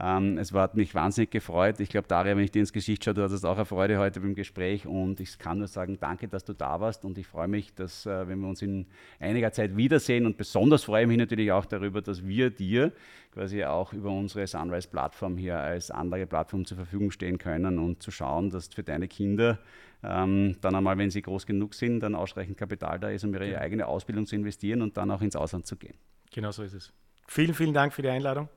[0.00, 1.80] Ähm, es hat mich wahnsinnig gefreut.
[1.80, 4.20] Ich glaube, Daria, wenn ich dir ins Gesicht schaue, du hattest auch eine Freude heute
[4.20, 7.48] beim Gespräch und ich kann nur sagen, danke, dass du da warst und ich freue
[7.48, 8.86] mich, dass, äh, wenn wir uns in
[9.18, 12.92] einiger Zeit wiedersehen und besonders freue ich mich natürlich auch darüber, dass wir dir
[13.38, 18.10] quasi auch über unsere Sunrise-Plattform hier als andere Plattform zur Verfügung stehen können und zu
[18.10, 19.60] schauen, dass für deine Kinder
[20.02, 23.48] ähm, dann einmal, wenn sie groß genug sind, dann ausreichend Kapital da ist, um ihre
[23.48, 23.60] ja.
[23.60, 25.94] eigene Ausbildung zu investieren und dann auch ins Ausland zu gehen.
[26.32, 26.92] Genau so ist es.
[27.28, 28.48] Vielen, vielen Dank für die Einladung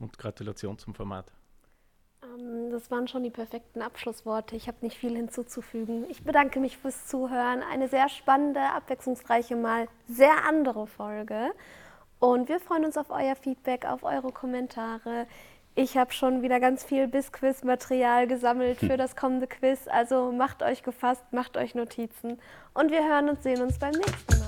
[0.00, 1.32] und Gratulation zum Format.
[2.24, 4.56] Ähm, Das waren schon die perfekten Abschlussworte.
[4.56, 6.06] Ich habe nicht viel hinzuzufügen.
[6.10, 7.62] Ich bedanke mich fürs Zuhören.
[7.62, 11.52] Eine sehr spannende, abwechslungsreiche, mal sehr andere Folge.
[12.22, 15.26] Und wir freuen uns auf euer Feedback, auf eure Kommentare.
[15.74, 19.88] Ich habe schon wieder ganz viel Bis-Quiz-Material gesammelt für das kommende Quiz.
[19.88, 22.38] Also macht euch gefasst, macht euch Notizen.
[22.74, 24.41] Und wir hören und sehen uns beim nächsten Mal.